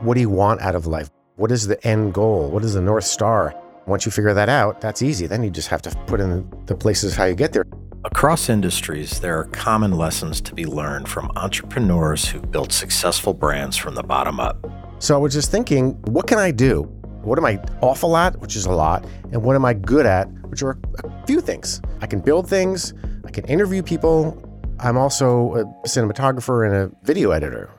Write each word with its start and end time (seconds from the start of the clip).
What 0.00 0.14
do 0.14 0.20
you 0.22 0.30
want 0.30 0.62
out 0.62 0.74
of 0.74 0.86
life? 0.86 1.10
What 1.36 1.52
is 1.52 1.66
the 1.66 1.86
end 1.86 2.14
goal? 2.14 2.48
What 2.48 2.64
is 2.64 2.72
the 2.72 2.80
North 2.80 3.04
Star? 3.04 3.54
Once 3.86 4.06
you 4.06 4.10
figure 4.10 4.32
that 4.32 4.48
out, 4.48 4.80
that's 4.80 5.02
easy. 5.02 5.26
Then 5.26 5.42
you 5.42 5.50
just 5.50 5.68
have 5.68 5.82
to 5.82 5.90
put 6.06 6.20
in 6.20 6.50
the 6.64 6.74
places 6.74 7.14
how 7.14 7.24
you 7.26 7.34
get 7.34 7.52
there. 7.52 7.66
Across 8.06 8.48
industries, 8.48 9.20
there 9.20 9.38
are 9.38 9.44
common 9.44 9.92
lessons 9.92 10.40
to 10.40 10.54
be 10.54 10.64
learned 10.64 11.06
from 11.06 11.30
entrepreneurs 11.36 12.26
who 12.26 12.40
built 12.40 12.72
successful 12.72 13.34
brands 13.34 13.76
from 13.76 13.94
the 13.94 14.02
bottom 14.02 14.40
up. 14.40 14.66
So 15.00 15.14
I 15.14 15.18
was 15.18 15.34
just 15.34 15.50
thinking, 15.50 15.92
what 16.04 16.26
can 16.26 16.38
I 16.38 16.50
do? 16.50 16.84
What 17.20 17.38
am 17.38 17.44
I 17.44 17.62
awful 17.82 18.16
at, 18.16 18.40
which 18.40 18.56
is 18.56 18.64
a 18.64 18.72
lot, 18.72 19.04
and 19.32 19.42
what 19.42 19.54
am 19.54 19.66
I 19.66 19.74
good 19.74 20.06
at, 20.06 20.28
which 20.48 20.62
are 20.62 20.78
a 21.04 21.26
few 21.26 21.42
things. 21.42 21.82
I 22.00 22.06
can 22.06 22.20
build 22.20 22.48
things, 22.48 22.94
I 23.26 23.30
can 23.30 23.44
interview 23.44 23.82
people. 23.82 24.42
I'm 24.78 24.96
also 24.96 25.56
a 25.56 25.64
cinematographer 25.86 26.64
and 26.64 26.74
a 26.74 26.96
video 27.04 27.32
editor. 27.32 27.70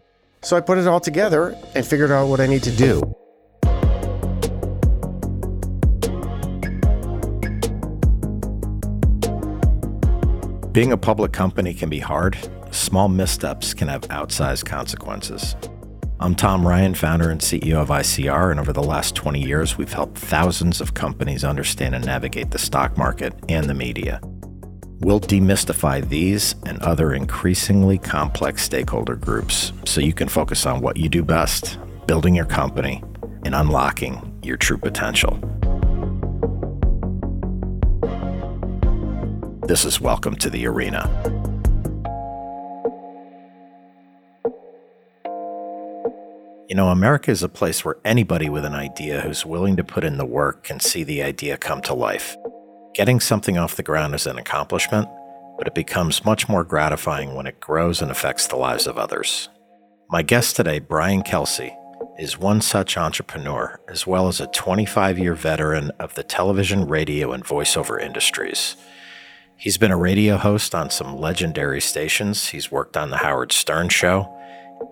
So 0.44 0.58
I 0.58 0.62
put 0.62 0.80
it 0.80 0.88
all 0.88 1.00
together 1.00 1.55
and 1.76 1.86
figured 1.86 2.12
out 2.12 2.27
what 2.27 2.40
I 2.40 2.48
need 2.48 2.63
to 2.63 2.72
do. 2.72 3.02
Being 10.72 10.94
a 10.94 10.97
public 10.97 11.31
company 11.31 11.73
can 11.73 11.89
be 11.89 12.00
hard. 12.00 12.38
Small 12.72 13.09
missteps 13.09 13.73
can 13.73 13.88
have 13.88 14.02
outsized 14.03 14.66
consequences. 14.66 15.56
I'm 16.19 16.34
Tom 16.34 16.66
Ryan, 16.66 16.95
founder 16.95 17.30
and 17.30 17.42
CEO 17.42 17.81
of 17.81 17.89
ICR, 17.89 18.52
and 18.52 18.59
over 18.59 18.72
the 18.72 18.84
last 18.84 19.16
20 19.16 19.44
years, 19.44 19.78
we've 19.78 19.92
helped 19.92 20.17
thousands 20.17 20.80
of 20.80 20.94
companies 20.94 21.44
understand 21.44 21.94
and 21.94 22.06
navigate 22.06 22.52
the 22.52 22.59
stock 22.59 22.97
market 22.97 23.34
and 23.50 23.69
the 23.69 23.73
media. 23.73 24.22
We'll 25.03 25.19
demystify 25.19 26.07
these 26.07 26.53
and 26.67 26.77
other 26.83 27.11
increasingly 27.11 27.97
complex 27.97 28.61
stakeholder 28.61 29.16
groups 29.16 29.73
so 29.83 29.99
you 29.99 30.13
can 30.13 30.27
focus 30.27 30.67
on 30.67 30.80
what 30.80 30.95
you 30.95 31.09
do 31.09 31.23
best 31.23 31.80
building 32.05 32.35
your 32.35 32.45
company 32.45 33.03
and 33.44 33.55
unlocking 33.55 34.39
your 34.44 34.57
true 34.57 34.77
potential. 34.77 35.39
This 39.67 39.85
is 39.85 39.99
Welcome 39.99 40.35
to 40.35 40.52
the 40.52 40.67
Arena. 40.67 41.09
You 46.69 46.75
know, 46.75 46.89
America 46.89 47.31
is 47.31 47.41
a 47.41 47.49
place 47.49 47.83
where 47.83 47.97
anybody 48.05 48.52
with 48.52 48.66
an 48.66 48.75
idea 48.75 49.22
who's 49.22 49.47
willing 49.47 49.77
to 49.77 49.83
put 49.83 50.03
in 50.03 50.17
the 50.17 50.27
work 50.27 50.63
can 50.63 50.79
see 50.79 51.03
the 51.03 51.23
idea 51.23 51.57
come 51.57 51.81
to 51.81 51.95
life. 51.95 52.38
Getting 52.94 53.22
something 53.22 53.58
off 53.58 53.78
the 53.78 53.84
ground 53.84 54.16
is 54.16 54.28
an 54.28 54.38
accomplishment, 54.38 55.08
but 55.58 55.66
it 55.66 55.73
becomes 55.73 56.25
much 56.25 56.50
more 56.50 56.66
gratifying 56.66 57.36
when 57.36 57.47
it 57.47 57.61
grows 57.61 58.02
and 58.02 58.11
affects 58.11 58.47
the 58.47 58.58
lives 58.58 58.86
of 58.86 58.97
others. 58.97 59.47
My 60.09 60.23
guest 60.23 60.58
today, 60.58 60.80
Brian 60.80 61.22
Kelsey, 61.22 61.73
is 62.19 62.38
one 62.38 62.59
such 62.59 62.97
entrepreneur, 62.97 63.80
as 63.88 64.06
well 64.06 64.28
as 64.28 64.42
a 64.42 64.47
25 64.47 65.17
year 65.17 65.36
veteran 65.36 65.92
of 66.02 66.16
the 66.16 66.23
television, 66.23 66.86
radio, 66.86 67.31
and 67.31 67.45
voiceover 67.45 68.02
industries. 68.02 68.75
He's 69.56 69.78
been 69.78 69.91
a 69.91 69.97
radio 69.97 70.35
host 70.35 70.75
on 70.75 70.90
some 70.90 71.16
legendary 71.16 71.79
stations. 71.79 72.50
He's 72.50 72.72
worked 72.72 72.97
on 72.97 73.09
The 73.09 73.18
Howard 73.18 73.53
Stern 73.53 73.88
Show 73.88 74.38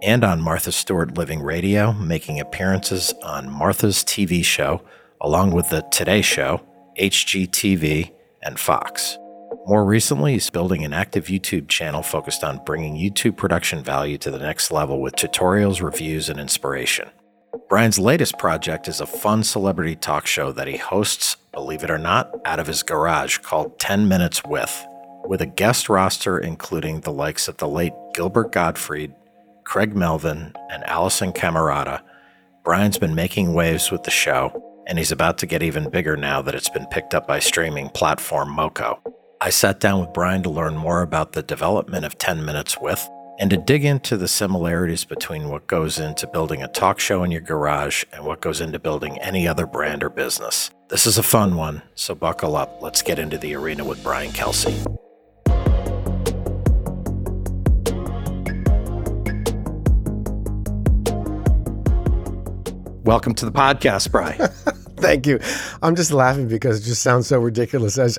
and 0.02 0.24
on 0.24 0.42
Martha 0.42 0.72
Stewart 0.72 1.18
Living 1.18 1.42
Radio, 1.42 1.92
making 1.92 2.40
appearances 2.40 3.14
on 3.24 3.52
Martha's 3.52 4.06
TV 4.06 4.46
show, 4.46 4.82
along 5.20 5.52
with 5.52 5.70
The 5.70 5.82
Today 5.92 6.22
Show 6.22 6.62
HGTV, 7.00 8.12
and 8.44 8.60
Fox. 8.60 9.18
More 9.66 9.86
recently, 9.86 10.34
he's 10.34 10.50
building 10.50 10.84
an 10.84 10.94
active 10.94 11.26
YouTube 11.26 11.70
channel 11.70 12.04
focused 12.04 12.44
on 12.44 12.64
bringing 12.66 12.96
YouTube 12.96 13.38
production 13.38 13.84
value 13.84 14.18
to 14.18 14.32
the 14.32 14.40
next 14.40 14.72
level 14.72 15.02
with 15.02 15.16
tutorials, 15.16 15.82
reviews, 15.82 16.30
and 16.30 16.40
inspiration. 16.40 17.10
Brian's 17.70 18.00
latest 18.00 18.38
project 18.38 18.88
is 18.88 19.00
a 19.00 19.06
fun 19.06 19.44
celebrity 19.44 19.96
talk 19.96 20.28
show 20.28 20.52
that 20.52 20.68
he 20.68 20.78
hosts, 20.78 21.38
believe 21.54 21.84
it 21.84 21.92
or 21.92 21.98
not, 21.98 22.32
out 22.46 22.60
of 22.60 22.68
his 22.68 22.84
garage 22.84 23.38
called 23.40 23.80
10 23.80 24.08
Minutes 24.08 24.44
With, 24.44 24.86
with 25.26 25.42
a 25.42 25.46
guest 25.46 25.88
roster 25.90 26.38
including 26.38 27.02
the 27.02 27.14
likes 27.14 27.48
of 27.48 27.58
the 27.58 27.68
late 27.68 27.94
Gilbert 28.14 28.52
Gottfried, 28.52 29.14
Craig 29.64 29.96
Melvin, 29.96 30.54
and 30.70 30.84
Alisyn 30.84 31.34
Camerota. 31.34 32.02
Brian's 32.64 32.98
been 32.98 33.16
making 33.16 33.54
waves 33.54 33.90
with 33.90 34.04
the 34.04 34.12
show 34.12 34.69
and 34.90 34.98
he's 34.98 35.12
about 35.12 35.38
to 35.38 35.46
get 35.46 35.62
even 35.62 35.88
bigger 35.88 36.18
now 36.18 36.42
that 36.42 36.56
it's 36.56 36.68
been 36.68 36.88
picked 36.88 37.14
up 37.14 37.28
by 37.28 37.38
streaming 37.38 37.90
platform 37.90 38.50
Moko. 38.50 39.00
I 39.40 39.52
sat 39.52 39.80
down 39.80 40.02
with 40.02 40.14
Brian 40.14 40.42
to 40.44 40.50
learn 40.50 40.76
more 40.76 41.04
about 41.04 41.34
the 41.34 41.44
development 41.44 42.06
of 42.06 42.18
10 42.18 42.44
Minutes 42.44 42.76
With 42.82 43.08
and 43.40 43.52
to 43.52 43.58
dig 43.58 43.86
into 43.86 44.18
the 44.18 44.28
similarities 44.28 45.06
between 45.06 45.48
what 45.48 45.68
goes 45.68 46.00
into 46.00 46.26
building 46.26 46.64
a 46.64 46.68
talk 46.68 47.00
show 47.00 47.24
in 47.24 47.30
your 47.30 47.40
garage 47.40 48.04
and 48.12 48.26
what 48.26 48.42
goes 48.42 48.60
into 48.60 48.80
building 48.80 49.20
any 49.20 49.48
other 49.48 49.68
brand 49.68 50.04
or 50.04 50.10
business. 50.10 50.72
This 50.90 51.06
is 51.06 51.20
a 51.20 51.24
fun 51.24 51.56
one, 51.56 51.84
so 51.94 52.16
buckle 52.16 52.58
up. 52.58 52.82
Let's 52.82 53.04
get 53.04 53.20
into 53.20 53.38
the 53.38 53.54
arena 53.54 53.86
with 53.86 54.04
Brian 54.04 54.32
Kelsey. 54.32 54.76
Welcome 63.04 63.34
to 63.36 63.46
the 63.46 63.52
podcast, 63.52 64.12
Brian. 64.12 64.50
Thank 65.00 65.28
you. 65.28 65.40
I'm 65.82 65.96
just 65.96 66.12
laughing 66.12 66.48
because 66.48 66.82
it 66.82 66.84
just 66.84 67.02
sounds 67.02 67.28
so 67.28 67.40
ridiculous 67.40 67.98
as 67.98 68.18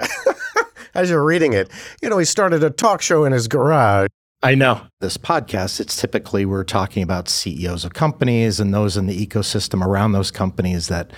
as 0.94 1.10
you're 1.10 1.24
reading 1.24 1.52
it. 1.52 1.70
You 2.02 2.08
know, 2.08 2.18
he 2.18 2.24
started 2.24 2.64
a 2.64 2.70
talk 2.70 3.02
show 3.02 3.24
in 3.24 3.32
his 3.32 3.48
garage. 3.48 4.08
I 4.42 4.54
know. 4.54 4.80
This 5.00 5.18
podcast, 5.18 5.80
it's 5.80 6.00
typically 6.00 6.46
we're 6.46 6.64
talking 6.64 7.02
about 7.02 7.28
CEOs 7.28 7.84
of 7.84 7.92
companies 7.92 8.58
and 8.58 8.72
those 8.72 8.96
in 8.96 9.06
the 9.06 9.26
ecosystem 9.26 9.84
around 9.84 10.12
those 10.12 10.30
companies 10.30 10.88
that 10.88 11.10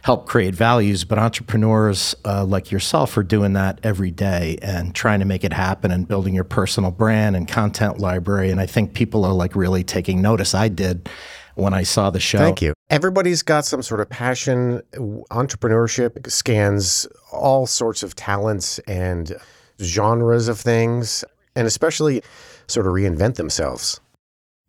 help 0.00 0.26
create 0.26 0.54
values. 0.54 1.04
But 1.04 1.18
entrepreneurs 1.18 2.14
uh, 2.24 2.44
like 2.46 2.70
yourself 2.70 3.16
are 3.18 3.22
doing 3.22 3.52
that 3.52 3.80
every 3.82 4.10
day 4.10 4.58
and 4.62 4.94
trying 4.94 5.20
to 5.20 5.26
make 5.26 5.44
it 5.44 5.52
happen 5.52 5.90
and 5.90 6.08
building 6.08 6.34
your 6.34 6.44
personal 6.44 6.90
brand 6.90 7.36
and 7.36 7.46
content 7.46 7.98
library. 7.98 8.50
And 8.50 8.60
I 8.60 8.66
think 8.66 8.94
people 8.94 9.26
are 9.26 9.34
like 9.34 9.54
really 9.54 9.84
taking 9.84 10.22
notice. 10.22 10.54
I 10.54 10.68
did 10.68 11.10
when 11.54 11.74
I 11.74 11.82
saw 11.82 12.10
the 12.10 12.20
show. 12.20 12.38
Thank 12.38 12.62
you. 12.62 12.74
Everybody's 12.90 13.42
got 13.42 13.64
some 13.64 13.82
sort 13.82 14.00
of 14.00 14.08
passion. 14.08 14.82
Entrepreneurship 14.94 16.30
scans 16.30 17.06
all 17.32 17.66
sorts 17.66 18.02
of 18.02 18.14
talents 18.14 18.78
and 18.80 19.34
genres 19.82 20.48
of 20.48 20.60
things, 20.60 21.24
and 21.56 21.66
especially 21.66 22.22
sort 22.66 22.86
of 22.86 22.92
reinvent 22.92 23.36
themselves. 23.36 24.00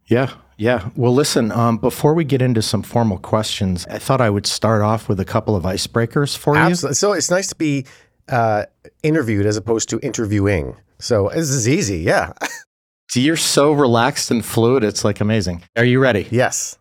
Yeah, 0.08 0.32
yeah. 0.58 0.90
Well, 0.96 1.14
listen, 1.14 1.52
um, 1.52 1.78
before 1.78 2.14
we 2.14 2.24
get 2.24 2.42
into 2.42 2.62
some 2.62 2.84
formal 2.84 3.18
questions, 3.18 3.88
I 3.90 3.98
thought 3.98 4.22
I 4.22 4.30
would 4.30 4.46
start 4.46 4.82
off 4.82 5.10
with 5.10 5.20
a 5.20 5.26
couple 5.26 5.56
of 5.56 5.64
icebreakers 5.64 6.38
for 6.38 6.56
Absolutely. 6.56 6.92
you. 6.92 6.96
So 6.96 7.14
it's 7.14 7.32
nice 7.32 7.48
to 7.48 7.56
be 7.56 7.86
uh, 8.30 8.66
interviewed 9.04 9.46
as 9.46 9.58
opposed 9.58 9.90
to 9.90 10.00
interviewing. 10.00 10.76
So 11.00 11.30
this 11.34 11.50
is 11.50 11.68
easy. 11.68 12.00
Yeah. 12.00 12.34
You're 13.14 13.38
so 13.38 13.72
relaxed 13.72 14.30
and 14.32 14.44
fluid. 14.44 14.84
It's 14.84 15.06
like 15.06 15.22
amazing. 15.22 15.64
Are 15.78 15.86
you 15.86 16.00
ready? 16.00 16.28
Yes. 16.32 16.78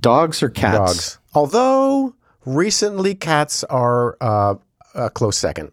Dogs 0.00 0.42
or 0.42 0.50
cats? 0.50 0.78
Dogs. 0.78 1.18
Although 1.34 2.14
recently 2.44 3.14
cats 3.14 3.64
are 3.64 4.16
uh, 4.20 4.56
a 4.94 5.08
close 5.10 5.38
second. 5.38 5.70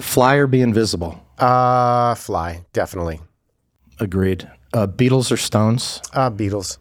Fly 0.00 0.36
or 0.36 0.46
be 0.46 0.62
invisible? 0.62 1.22
Uh, 1.38 2.14
fly, 2.14 2.64
definitely. 2.72 3.20
Agreed. 4.00 4.50
Uh, 4.72 4.86
Beatles 4.86 5.30
or 5.30 5.36
Stones? 5.36 6.00
Uh, 6.12 6.30
Beatles. 6.30 6.78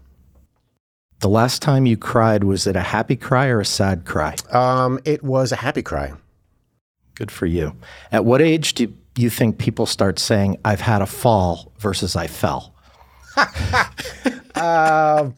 The 1.19 1.29
last 1.29 1.61
time 1.61 1.85
you 1.85 1.97
cried, 1.97 2.43
was 2.43 2.67
it 2.67 2.75
a 2.75 2.81
happy 2.81 3.15
cry 3.15 3.47
or 3.47 3.59
a 3.59 3.65
sad 3.65 4.05
cry? 4.05 4.35
Um, 4.51 4.99
it 5.05 5.23
was 5.23 5.51
a 5.51 5.57
happy 5.57 5.81
cry. 5.81 6.13
Good 7.15 7.31
for 7.31 7.45
you. 7.45 7.75
At 8.11 8.25
what 8.25 8.41
age 8.41 8.73
do 8.73 8.93
you 9.21 9.29
think 9.29 9.57
people 9.57 9.85
start 9.85 10.19
saying, 10.19 10.57
I've 10.65 10.81
had 10.81 11.01
a 11.01 11.05
fall 11.05 11.71
versus 11.79 12.15
I 12.15 12.27
fell? 12.27 12.73
um, 14.55 15.35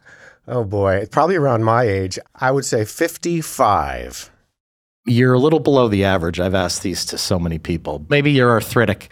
Oh 0.47 0.63
boy, 0.63 1.07
probably 1.11 1.35
around 1.35 1.65
my 1.65 1.83
age. 1.83 2.17
I 2.33 2.51
would 2.51 2.63
say 2.63 2.85
55. 2.85 4.31
You're 5.05 5.33
a 5.33 5.39
little 5.39 5.59
below 5.59 5.89
the 5.89 6.05
average. 6.05 6.39
I've 6.39 6.55
asked 6.55 6.83
these 6.83 7.05
to 7.07 7.17
so 7.17 7.37
many 7.37 7.59
people. 7.59 8.05
Maybe 8.09 8.31
you're 8.31 8.51
arthritic. 8.51 9.09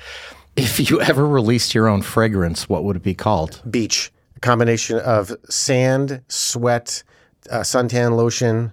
If 0.55 0.89
you 0.89 1.01
ever 1.01 1.27
released 1.27 1.75
your 1.75 1.89
own 1.89 2.01
fragrance, 2.01 2.69
what 2.69 2.85
would 2.85 2.95
it 2.95 3.03
be 3.03 3.13
called? 3.13 3.61
Beach. 3.69 4.13
a 4.37 4.39
combination 4.39 4.99
of 4.99 5.35
sand, 5.49 6.21
sweat, 6.29 7.03
uh, 7.51 7.59
suntan 7.59 8.15
lotion, 8.15 8.71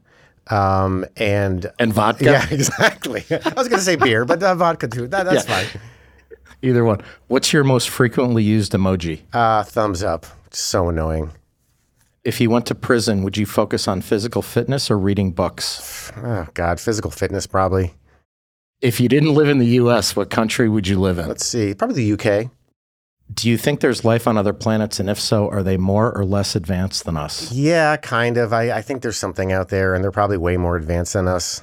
um, 0.48 1.04
and 1.16 1.70
And 1.78 1.92
vodka. 1.92 2.24
yeah, 2.24 2.46
exactly. 2.50 3.24
I 3.30 3.52
was 3.56 3.68
going 3.68 3.78
to 3.78 3.84
say 3.84 3.96
beer, 3.96 4.24
but 4.24 4.42
uh, 4.42 4.54
vodka 4.54 4.88
too. 4.88 5.06
That, 5.08 5.24
that's 5.24 5.48
Yeah. 5.48 5.64
fine. 5.64 5.80
Either 6.62 6.84
one. 6.84 7.00
What's 7.28 7.52
your 7.52 7.64
most 7.64 7.88
frequently 7.90 8.44
used 8.44 8.72
emoji? 8.72 9.22
Uh, 9.32 9.62
thumbs 9.64 10.02
up. 10.02 10.26
So 10.50 10.88
annoying. 10.88 11.32
If 12.24 12.40
you 12.40 12.50
went 12.50 12.66
to 12.66 12.74
prison, 12.76 13.24
would 13.24 13.36
you 13.36 13.46
focus 13.46 13.88
on 13.88 14.00
physical 14.00 14.42
fitness 14.42 14.88
or 14.90 14.96
reading 14.98 15.32
books? 15.32 16.12
Oh 16.16 16.46
God, 16.54 16.78
physical 16.78 17.10
fitness 17.10 17.48
probably. 17.48 17.94
If 18.80 19.00
you 19.00 19.08
didn't 19.08 19.34
live 19.34 19.48
in 19.48 19.58
the 19.58 19.66
US, 19.80 20.14
what 20.14 20.30
country 20.30 20.68
would 20.68 20.86
you 20.86 21.00
live 21.00 21.18
in? 21.18 21.26
Let's 21.26 21.44
see, 21.46 21.74
probably 21.74 22.08
the 22.08 22.12
UK. 22.44 22.50
Do 23.32 23.48
you 23.48 23.56
think 23.56 23.80
there's 23.80 24.04
life 24.04 24.26
on 24.26 24.36
other 24.36 24.52
planets? 24.52 24.98
And 24.98 25.08
if 25.08 25.20
so, 25.20 25.48
are 25.48 25.62
they 25.62 25.76
more 25.76 26.12
or 26.16 26.24
less 26.24 26.56
advanced 26.56 27.04
than 27.04 27.16
us? 27.16 27.52
Yeah, 27.52 27.96
kind 27.96 28.36
of. 28.36 28.52
I, 28.52 28.72
I 28.72 28.82
think 28.82 29.02
there's 29.02 29.16
something 29.16 29.52
out 29.52 29.68
there, 29.68 29.94
and 29.94 30.02
they're 30.02 30.10
probably 30.10 30.36
way 30.36 30.56
more 30.56 30.76
advanced 30.76 31.12
than 31.12 31.28
us. 31.28 31.62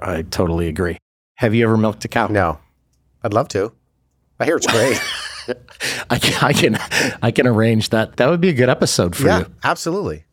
I 0.00 0.22
totally 0.22 0.68
agree. 0.68 0.98
Have 1.36 1.54
you 1.54 1.64
ever 1.64 1.76
milked 1.76 2.04
a 2.04 2.08
cow? 2.08 2.28
No, 2.28 2.58
I'd 3.22 3.32
love 3.32 3.48
to. 3.48 3.72
I 4.38 4.44
hear 4.44 4.56
it's 4.56 4.66
great. 4.66 5.00
I 6.10 6.18
can, 6.18 6.44
I 6.44 6.52
can, 6.52 7.16
I 7.22 7.30
can 7.30 7.46
arrange 7.46 7.88
that. 7.88 8.16
That 8.16 8.28
would 8.28 8.40
be 8.40 8.48
a 8.48 8.54
good 8.54 8.68
episode 8.68 9.16
for 9.16 9.26
yeah, 9.26 9.40
you. 9.40 9.46
absolutely. 9.64 10.24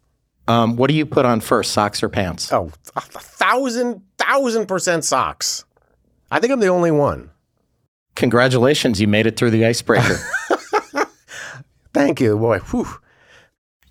Um, 0.47 0.75
what 0.75 0.87
do 0.87 0.95
you 0.95 1.05
put 1.05 1.25
on 1.25 1.41
first, 1.41 1.71
socks 1.71 2.01
or 2.03 2.09
pants? 2.09 2.51
Oh, 2.51 2.71
a 2.95 3.01
thousand, 3.01 4.01
thousand 4.17 4.67
percent 4.67 5.03
socks. 5.03 5.63
I 6.31 6.39
think 6.39 6.51
I'm 6.53 6.59
the 6.59 6.67
only 6.67 6.91
one. 6.91 7.31
Congratulations, 8.15 8.99
you 8.99 9.07
made 9.07 9.27
it 9.27 9.37
through 9.37 9.51
the 9.51 9.65
icebreaker. 9.65 10.17
Thank 11.93 12.21
you, 12.21 12.37
boy. 12.37 12.59
Whew. 12.59 12.87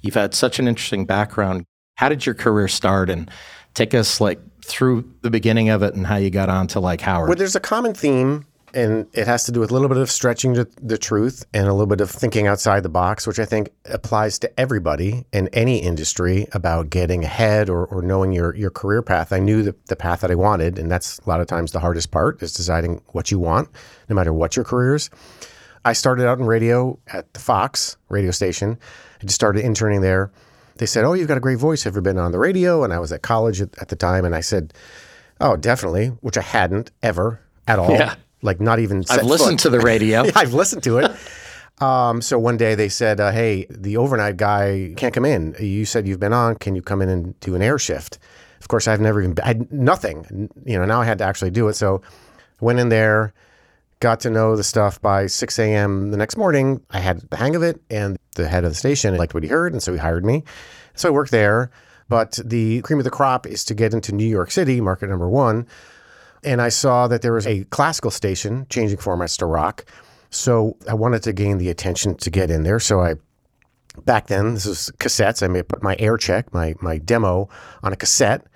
You've 0.01 0.15
had 0.15 0.35
such 0.35 0.59
an 0.59 0.69
interesting 0.69 1.05
background. 1.05 1.65
How 1.97 2.09
did 2.09 2.25
your 2.25 2.35
career 2.35 2.69
start? 2.69 3.11
And 3.11 3.31
take 3.75 3.95
us 3.95 4.21
like 4.21 4.41
through 4.65 5.13
the 5.23 5.31
beginning 5.31 5.69
of 5.71 5.83
it 5.83 5.95
and 5.95 6.07
how 6.07 6.17
you 6.17 6.31
got 6.31 6.49
on 6.49 6.67
to 6.69 6.81
like 6.81 7.01
Howard. 7.01 7.29
Well, 7.29 7.39
there's 7.39 7.57
a 7.57 7.61
common 7.61 7.95
theme, 7.95 8.45
and 8.75 9.07
it 9.13 9.27
has 9.27 9.45
to 9.45 9.53
do 9.53 9.61
with 9.61 9.71
a 9.71 9.73
little 9.73 9.89
bit 9.89 9.97
of 9.97 10.11
stretching 10.11 10.53
the, 10.55 10.69
the 10.83 10.99
truth 10.99 11.45
and 11.55 11.69
a 11.69 11.73
little 11.73 11.87
bit 11.87 12.01
of 12.01 12.11
thinking 12.11 12.47
outside 12.47 12.83
the 12.83 12.89
box, 12.89 13.27
which 13.27 13.39
I 13.39 13.45
think 13.45 13.71
applies 13.87 14.39
to 14.41 14.61
everybody 14.61 15.25
in 15.33 15.49
any 15.49 15.79
industry 15.79 16.47
about 16.53 16.91
getting 16.91 17.25
ahead 17.25 17.71
or, 17.71 17.87
or 17.87 18.03
knowing 18.03 18.33
your, 18.33 18.55
your 18.57 18.71
career 18.71 19.01
path. 19.01 19.33
I 19.33 19.39
knew 19.39 19.63
the, 19.63 19.75
the 19.87 19.97
path 19.97 20.21
that 20.21 20.31
I 20.31 20.35
wanted, 20.35 20.79
and 20.79 20.91
that's 20.91 21.19
a 21.21 21.29
lot 21.29 21.41
of 21.41 21.47
times 21.47 21.73
the 21.73 21.81
hardest 21.81 22.11
part 22.11 22.43
is 22.43 22.53
deciding 22.53 23.01
what 23.09 23.31
you 23.31 23.39
want, 23.39 23.69
no 24.09 24.15
matter 24.15 24.33
what 24.33 24.57
your 24.57 24.65
career 24.65 24.97
is. 24.97 25.09
I 25.89 25.95
started 25.95 26.27
out 26.27 26.39
in 26.39 26.45
radio 26.45 26.99
at 27.07 27.33
the 27.33 27.41
Fox 27.41 27.97
radio 28.11 28.31
station. 28.31 28.79
I 29.23 29.25
just 29.25 29.35
started 29.35 29.65
interning 29.65 30.03
there. 30.03 30.31
They 30.77 30.85
said, 30.85 31.05
Oh, 31.05 31.15
you've 31.15 31.29
got 31.29 31.39
a 31.39 31.41
great 31.41 31.59
voice. 31.59 31.83
Have 31.85 31.95
you 31.95 32.03
been 32.03 32.19
on 32.19 32.31
the 32.31 32.39
radio? 32.39 32.85
And 32.85 32.93
I 32.93 32.99
was 32.99 33.11
at 33.11 33.23
college 33.23 33.63
at, 33.63 33.71
at 33.79 33.89
the 33.89 33.97
time. 33.97 34.27
And 34.27 34.35
I 34.35 34.41
said, 34.41 34.75
Oh, 35.41 35.57
definitely, 35.57 36.09
which 36.21 36.37
I 36.37 36.43
hadn't 36.43 36.91
ever 37.03 37.41
at 37.67 37.79
all. 37.79 37.91
Yeah. 37.91 38.17
Like, 38.43 38.61
not 38.61 38.81
even 38.81 39.03
I've 39.09 39.25
listened 39.25 39.61
to 39.61 39.71
the 39.71 39.81
radio. 39.81 40.25
yeah, 40.27 40.33
I've 40.37 40.53
listened 40.53 40.83
to 40.83 40.99
it. 40.99 41.11
Um, 41.83 42.21
so 42.21 42.39
one 42.39 42.59
day 42.59 42.75
they 42.75 42.89
said, 42.89 43.19
uh, 43.19 43.31
"Hey, 43.31 43.67
the 43.71 43.97
overnight 43.97 44.37
guy 44.37 44.93
can't 44.97 45.15
come 45.15 45.25
in. 45.25 45.57
You 45.59 45.85
said 45.85 46.07
you've 46.07 46.21
been 46.21 46.33
on. 46.33 46.57
Can 46.57 46.75
you 46.77 46.83
come 46.83 47.01
in 47.01 47.09
and 47.09 47.39
do 47.41 47.55
an 47.55 47.63
air 47.63 47.79
shift?" 47.79 48.19
Of 48.61 48.69
course, 48.69 48.87
I've 48.89 49.01
never 49.01 49.23
even 49.23 49.37
I 49.43 49.47
had 49.49 49.73
nothing. 49.73 50.51
You 50.65 50.79
know, 50.79 50.85
now 50.85 51.01
I 51.01 51.05
had 51.05 51.19
to 51.19 51.25
actually 51.25 51.51
do 51.51 51.69
it. 51.69 51.75
So 51.75 52.03
went 52.61 52.79
in 52.79 52.89
there, 52.91 53.33
got 54.01 54.21
to 54.21 54.31
know 54.31 54.57
the 54.57 54.65
stuff 54.65 55.01
by 55.01 55.27
6 55.27 55.59
a.m. 55.59 56.11
the 56.11 56.17
next 56.17 56.37
morning. 56.37 56.81
I 56.91 57.01
had 57.01 57.21
the 57.31 57.37
hang 57.37 57.57
of 57.57 57.63
it, 57.63 57.81
and 57.91 58.19
the 58.35 58.49
head 58.49 58.65
of 58.65 58.71
the 58.71 58.77
station 58.77 59.17
liked 59.17 59.35
what 59.35 59.43
he 59.43 59.49
heard, 59.49 59.73
and 59.73 59.83
so 59.83 59.93
he 59.93 59.99
hired 59.99 60.25
me. 60.25 60.45
So 60.95 61.09
I 61.09 61.13
worked 61.13 61.31
there. 61.31 61.71
But 62.09 62.39
the 62.43 62.81
cream 62.83 62.99
of 62.99 63.05
the 63.05 63.11
crop 63.11 63.47
is 63.47 63.65
to 63.65 63.75
get 63.75 63.93
into 63.93 64.13
New 64.13 64.27
York 64.27 64.51
City, 64.51 64.81
market 64.81 65.11
number 65.11 65.29
one. 65.29 65.67
And 66.43 66.63
I 66.63 66.71
saw 66.71 67.07
that 67.09 67.23
there 67.23 67.33
was 67.33 67.47
a 67.47 67.65
classical 67.65 68.11
station 68.11 68.67
changing 68.71 68.99
formats 68.99 69.37
to 69.39 69.47
rock. 69.47 69.85
So 70.31 70.77
I 70.89 70.95
wanted 70.95 71.23
to 71.25 71.33
gain 71.33 71.59
the 71.59 71.69
attention 71.69 72.17
to 72.17 72.31
get 72.31 72.51
in 72.51 72.63
there. 72.63 72.81
So 72.81 73.01
I, 73.01 73.17
back 74.05 74.29
then, 74.29 74.55
this 74.55 74.67
was 74.67 74.91
cassettes. 74.99 75.43
I 75.43 75.63
put 75.63 75.83
my 75.83 75.97
air 75.99 76.17
check, 76.17 76.53
my, 76.55 76.75
my 76.81 76.99
demo 76.99 77.49
on 77.83 77.93
a 77.93 77.97
cassette. 77.97 78.47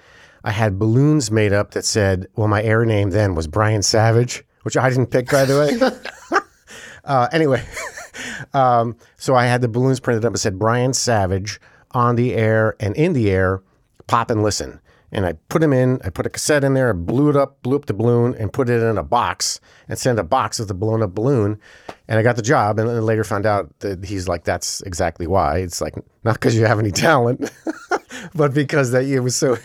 I 0.45 0.51
had 0.51 0.79
balloons 0.79 1.31
made 1.31 1.53
up 1.53 1.73
that 1.73 1.85
said, 1.85 2.27
well, 2.37 2.49
my 2.49 2.63
air 2.63 2.85
name 2.85 3.11
then 3.11 3.35
was 3.35 3.47
Brian 3.47 3.83
Savage, 3.83 4.45
which 4.63 4.77
I 4.77 4.89
didn't 4.89 5.07
pick, 5.07 5.31
by 5.31 5.45
the 5.45 5.59
way. 5.59 6.39
uh, 7.05 7.29
anyway, 7.33 7.65
um, 8.55 8.97
so 9.17 9.35
I 9.35 9.47
had 9.47 9.61
the 9.61 9.69
balloons 9.69 10.01
printed 10.01 10.25
up 10.25 10.33
and 10.33 10.41
said 10.41 10.59
Brian 10.59 10.93
Savage 10.93 11.61
on 11.93 12.17
the 12.17 12.35
air 12.35 12.77
and 12.81 12.97
in 12.97 13.13
the 13.13 13.31
air, 13.31 13.63
pop 14.07 14.31
and 14.31 14.43
listen. 14.43 14.81
And 15.15 15.27
I 15.27 15.35
put 15.51 15.61
them 15.61 15.75
in, 15.75 16.01
I 16.03 16.09
put 16.09 16.25
a 16.25 16.31
cassette 16.31 16.65
in 16.65 16.73
there, 16.73 16.89
I 16.89 16.93
blew 16.93 17.29
it 17.29 17.37
up, 17.37 17.63
blew 17.63 17.77
up 17.77 17.85
the 17.85 17.93
balloon, 17.93 18.35
and 18.35 18.51
put 18.51 18.71
it 18.71 18.83
in 18.83 18.97
a 18.97 19.03
box 19.03 19.61
and 19.87 19.99
sent 19.99 20.19
a 20.19 20.23
box 20.23 20.59
with 20.59 20.69
the 20.69 20.75
blown 20.75 21.03
up 21.03 21.15
balloon. 21.15 21.61
And 22.09 22.19
I 22.19 22.23
got 22.23 22.37
the 22.37 22.43
job. 22.43 22.79
And 22.79 22.89
then 22.89 23.03
later 23.05 23.23
found 23.23 23.45
out 23.45 23.79
that 23.81 24.07
he's 24.07 24.27
like, 24.27 24.45
that's 24.45 24.81
exactly 24.83 25.27
why. 25.27 25.59
It's 25.59 25.83
like, 25.83 25.97
not 26.25 26.35
because 26.35 26.57
you 26.57 26.65
have 26.65 26.79
any 26.79 26.93
talent, 26.93 27.53
but 28.35 28.55
because 28.55 28.93
that 28.93 29.05
it 29.05 29.21
was 29.21 29.37
so 29.37 29.59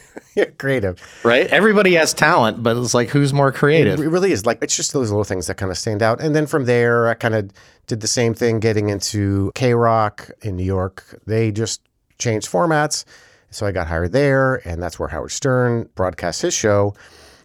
creative. 0.57 1.01
right? 1.23 1.47
Everybody 1.47 1.93
has 1.95 2.13
talent, 2.13 2.63
but 2.63 2.77
it's 2.77 2.93
like 2.93 3.09
who's 3.09 3.33
more 3.33 3.51
creative? 3.51 3.99
It 3.99 4.07
really 4.07 4.31
is 4.31 4.45
like 4.45 4.59
it's 4.61 4.75
just 4.75 4.93
those 4.93 5.09
little 5.11 5.23
things 5.23 5.47
that 5.47 5.55
kind 5.55 5.71
of 5.71 5.77
stand 5.77 6.01
out. 6.01 6.21
And 6.21 6.35
then 6.35 6.47
from 6.47 6.65
there, 6.65 7.07
I 7.07 7.13
kind 7.13 7.35
of 7.35 7.51
did 7.87 8.01
the 8.01 8.07
same 8.07 8.33
thing, 8.33 8.59
getting 8.59 8.89
into 8.89 9.51
K 9.55 9.73
Rock 9.73 10.29
in 10.41 10.55
New 10.55 10.63
York. 10.65 11.19
They 11.25 11.51
just 11.51 11.81
changed 12.19 12.49
formats, 12.49 13.05
so 13.51 13.65
I 13.65 13.71
got 13.71 13.87
hired 13.87 14.11
there, 14.11 14.67
and 14.67 14.81
that's 14.81 14.99
where 14.99 15.09
Howard 15.09 15.31
Stern 15.31 15.89
broadcasts 15.95 16.41
his 16.41 16.53
show. 16.53 16.93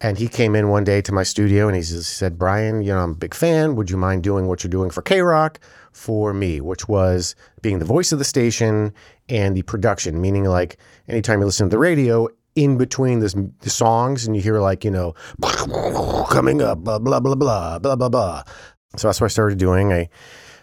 And 0.04 0.18
he 0.18 0.26
came 0.26 0.56
in 0.56 0.68
one 0.68 0.82
day 0.82 1.00
to 1.00 1.12
my 1.12 1.22
studio 1.22 1.68
and 1.68 1.76
he 1.76 1.82
said, 1.82 2.36
Brian, 2.36 2.82
you 2.82 2.92
know, 2.92 2.98
I'm 2.98 3.12
a 3.12 3.14
big 3.14 3.34
fan. 3.34 3.76
Would 3.76 3.88
you 3.88 3.96
mind 3.96 4.24
doing 4.24 4.48
what 4.48 4.64
you're 4.64 4.70
doing 4.70 4.90
for 4.90 5.00
K 5.00 5.20
Rock 5.20 5.60
for 5.92 6.34
me? 6.34 6.60
Which 6.60 6.88
was 6.88 7.36
being 7.60 7.78
the 7.78 7.84
voice 7.84 8.10
of 8.10 8.18
the 8.18 8.24
station 8.24 8.92
and 9.28 9.56
the 9.56 9.62
production, 9.62 10.20
meaning 10.20 10.42
like 10.42 10.76
anytime 11.06 11.38
you 11.38 11.46
listen 11.46 11.66
to 11.68 11.70
the 11.70 11.78
radio, 11.78 12.26
in 12.54 12.76
between 12.76 13.20
this, 13.20 13.34
the 13.60 13.70
songs 13.70 14.26
and 14.26 14.36
you 14.36 14.42
hear 14.42 14.60
like, 14.60 14.84
you 14.84 14.90
know, 14.90 15.14
coming 16.30 16.62
up, 16.62 16.78
blah, 16.78 16.98
blah, 16.98 17.20
blah, 17.20 17.34
blah, 17.34 17.78
blah, 17.78 17.96
blah, 17.96 18.08
blah. 18.08 18.42
So 18.96 19.08
that's 19.08 19.20
what 19.20 19.26
I 19.26 19.28
started 19.28 19.58
doing. 19.58 19.92
I 19.92 20.08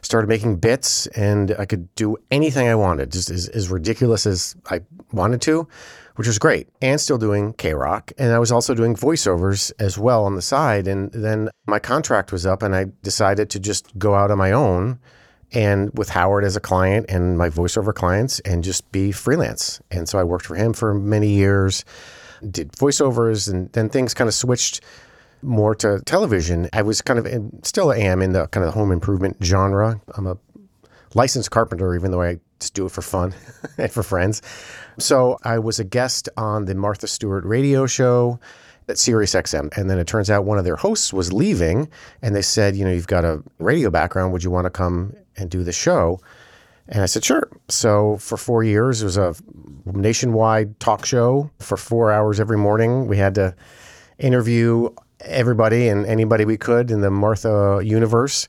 started 0.02 0.28
making 0.28 0.58
bits 0.58 1.08
and 1.08 1.56
I 1.58 1.66
could 1.66 1.94
do 1.96 2.18
anything 2.32 2.68
I 2.68 2.76
wanted, 2.76 3.12
just 3.12 3.30
as, 3.30 3.48
as 3.50 3.70
ridiculous 3.70 4.26
as 4.26 4.56
I 4.70 4.82
wanted 5.12 5.42
to, 5.42 5.68
which 6.16 6.28
was 6.28 6.38
great. 6.38 6.68
And 6.82 7.02
still 7.02 7.18
doing 7.18 7.54
K 7.54 7.74
Rock. 7.74 8.12
And 8.18 8.32
I 8.32 8.40
was 8.40 8.52
also 8.52 8.76
doing 8.76 8.96
voiceovers 8.96 9.72
as 9.80 9.98
well 9.98 10.26
on 10.26 10.36
the 10.36 10.42
side. 10.42 10.88
And 10.88 11.12
then 11.12 11.50
my 11.66 11.80
contract 11.80 12.32
was 12.32 12.46
up 12.46 12.62
and 12.62 12.76
I 12.76 12.86
decided 13.02 13.50
to 13.52 13.60
just 13.60 13.98
go 13.98 14.14
out 14.14 14.32
on 14.32 14.38
my 14.38 14.52
own 14.52 15.00
and 15.52 15.92
with 15.98 16.10
Howard 16.10 16.44
as 16.44 16.56
a 16.56 16.60
client 16.60 17.06
and 17.10 17.38
my 17.38 17.50
voiceover 17.50 17.94
clients 17.94 18.40
and 18.42 18.64
just 18.64 18.90
be 18.92 19.12
freelance. 19.12 19.82
And 19.92 20.08
so 20.08 20.20
I 20.20 20.24
worked 20.24 20.46
for 20.46 20.56
him 20.56 20.74
for 20.74 20.94
many 20.94 21.30
years, 21.30 21.86
did 22.50 22.72
voiceovers, 22.74 23.52
and 23.52 23.72
then 23.74 23.90
things 23.90 24.14
kind 24.14 24.28
of 24.28 24.34
switched 24.34 24.82
more 25.42 25.74
to 25.76 26.02
television. 26.06 26.70
I 26.74 26.82
was 26.82 27.02
kind 27.02 27.20
of, 27.20 27.52
still 27.64 27.92
am 27.92 28.22
in 28.22 28.34
the 28.34 28.48
kind 28.48 28.66
of 28.66 28.74
home 28.74 28.92
improvement 28.92 29.38
genre. 29.42 30.00
I'm 30.16 30.28
a 30.28 30.38
licensed 31.16 31.52
carpenter, 31.52 31.96
even 31.96 32.12
though 32.12 32.22
I 32.22 32.40
just 32.60 32.74
do 32.74 32.86
it 32.86 32.92
for 32.92 33.02
fun 33.02 33.34
and 33.78 33.92
for 33.92 34.04
friends. 34.04 34.42
So 35.00 35.40
I 35.44 35.60
was 35.60 35.80
a 35.80 35.84
guest 35.84 36.30
on 36.38 36.66
the 36.66 36.76
Martha 36.76 37.08
Stewart 37.08 37.46
radio 37.46 37.86
show 37.86 38.40
at 38.90 38.98
Sirius 38.98 39.34
XM. 39.34 39.76
And 39.78 39.90
then 39.90 40.00
it 40.00 40.08
turns 40.08 40.30
out 40.30 40.46
one 40.46 40.58
of 40.58 40.66
their 40.66 40.76
hosts 40.76 41.14
was 41.14 41.32
leaving 41.32 41.90
and 42.22 42.36
they 42.36 42.42
said, 42.42 42.76
you 42.76 42.84
know, 42.84 42.92
you've 42.92 43.08
got 43.08 43.24
a 43.24 43.42
radio 43.60 43.90
background. 43.90 44.34
Would 44.34 44.44
you 44.44 44.52
want 44.52 44.66
to 44.66 44.72
come 44.72 45.16
and 45.38 45.50
do 45.50 45.64
the 45.64 45.72
show? 45.72 46.20
And 46.88 47.04
I 47.04 47.06
said, 47.06 47.24
sure. 47.24 47.50
So 47.70 48.18
for 48.18 48.36
four 48.36 48.64
years, 48.64 49.02
it 49.02 49.06
was 49.06 49.18
a 49.18 49.36
nationwide 49.86 50.80
talk 50.80 51.06
show 51.06 51.52
for 51.60 51.78
four 51.78 52.12
hours 52.12 52.40
every 52.40 52.58
morning. 52.58 53.08
We 53.08 53.18
had 53.18 53.36
to 53.36 53.56
interview 54.18 54.90
everybody 55.22 55.88
and 55.88 56.06
anybody 56.06 56.46
we 56.46 56.58
could 56.58 56.92
in 56.92 57.02
the 57.02 57.12
Martha 57.12 57.82
universe. 57.84 58.48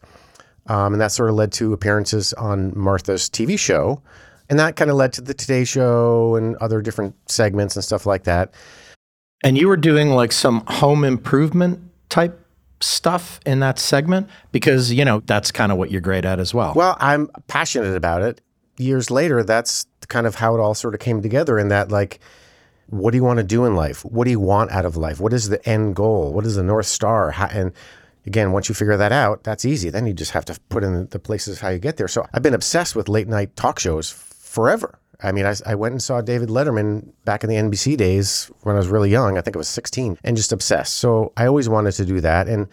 Um, 0.66 0.94
and 0.94 1.00
that 1.00 1.12
sort 1.12 1.28
of 1.28 1.37
led 1.37 1.52
to 1.52 1.72
appearances 1.72 2.32
on 2.34 2.72
Martha's 2.78 3.28
TV 3.28 3.58
show. 3.58 4.02
And 4.49 4.58
that 4.58 4.76
kind 4.76 4.90
of 4.90 4.96
led 4.96 5.12
to 5.14 5.20
the 5.20 5.34
Today 5.34 5.64
Show 5.64 6.34
and 6.34 6.56
other 6.56 6.80
different 6.82 7.14
segments 7.30 7.76
and 7.76 7.84
stuff 7.84 8.06
like 8.06 8.25
that. 8.25 8.52
And 9.42 9.56
you 9.56 9.68
were 9.68 9.76
doing 9.76 10.10
like 10.10 10.32
some 10.32 10.64
home 10.66 11.04
improvement 11.04 11.80
type 12.08 12.39
stuff 12.80 13.40
in 13.44 13.60
that 13.60 13.78
segment 13.78 14.28
because, 14.52 14.92
you 14.92 15.04
know, 15.04 15.20
that's 15.26 15.52
kind 15.52 15.70
of 15.72 15.78
what 15.78 15.90
you're 15.90 16.00
great 16.00 16.25
at 16.25 16.40
as 16.40 16.54
well. 16.54 16.72
Well, 16.75 16.96
I'm 17.00 17.28
passionate 17.46 17.94
about 17.94 18.22
it. 18.22 18.40
Years 18.78 19.10
later, 19.10 19.42
that's 19.42 19.87
kind 20.08 20.26
of 20.26 20.37
how 20.37 20.54
it 20.54 20.60
all 20.60 20.75
sort 20.75 20.94
of 20.94 21.00
came 21.00 21.20
together 21.20 21.58
in 21.58 21.68
that, 21.68 21.90
like, 21.90 22.20
what 22.87 23.10
do 23.12 23.18
you 23.18 23.25
want 23.25 23.38
to 23.38 23.44
do 23.44 23.64
in 23.64 23.76
life? 23.76 24.04
What 24.04 24.25
do 24.25 24.30
you 24.30 24.40
want 24.40 24.70
out 24.72 24.84
of 24.84 24.96
life? 24.96 25.20
What 25.20 25.32
is 25.32 25.49
the 25.49 25.66
end 25.68 25.94
goal? 25.94 26.32
What 26.32 26.46
is 26.46 26.56
the 26.56 26.62
North 26.62 26.87
Star? 26.87 27.30
How, 27.30 27.46
and 27.46 27.72
again, 28.26 28.52
once 28.52 28.68
you 28.68 28.75
figure 28.75 28.96
that 28.96 29.12
out, 29.12 29.44
that's 29.44 29.64
easy. 29.64 29.90
Then 29.90 30.06
you 30.06 30.12
just 30.12 30.32
have 30.32 30.44
to 30.46 30.58
put 30.68 30.82
in 30.84 31.06
the 31.08 31.18
places 31.18 31.60
how 31.60 31.68
you 31.68 31.78
get 31.78 31.96
there. 31.96 32.08
So 32.08 32.26
I've 32.32 32.42
been 32.42 32.54
obsessed 32.54 32.96
with 32.96 33.08
late 33.08 33.28
night 33.28 33.54
talk 33.56 33.78
shows 33.78 34.10
forever. 34.10 35.00
I 35.22 35.32
mean, 35.32 35.46
I, 35.46 35.54
I, 35.66 35.74
went 35.74 35.92
and 35.92 36.02
saw 36.02 36.20
David 36.20 36.48
Letterman 36.48 37.12
back 37.24 37.44
in 37.44 37.50
the 37.50 37.56
NBC 37.56 37.96
days 37.96 38.50
when 38.62 38.74
I 38.76 38.78
was 38.78 38.88
really 38.88 39.10
young. 39.10 39.36
I 39.36 39.40
think 39.40 39.56
I 39.56 39.58
was 39.58 39.68
16 39.68 40.18
and 40.24 40.36
just 40.36 40.52
obsessed. 40.52 40.94
So 40.94 41.32
I 41.36 41.46
always 41.46 41.68
wanted 41.68 41.92
to 41.92 42.04
do 42.04 42.20
that. 42.20 42.48
And 42.48 42.68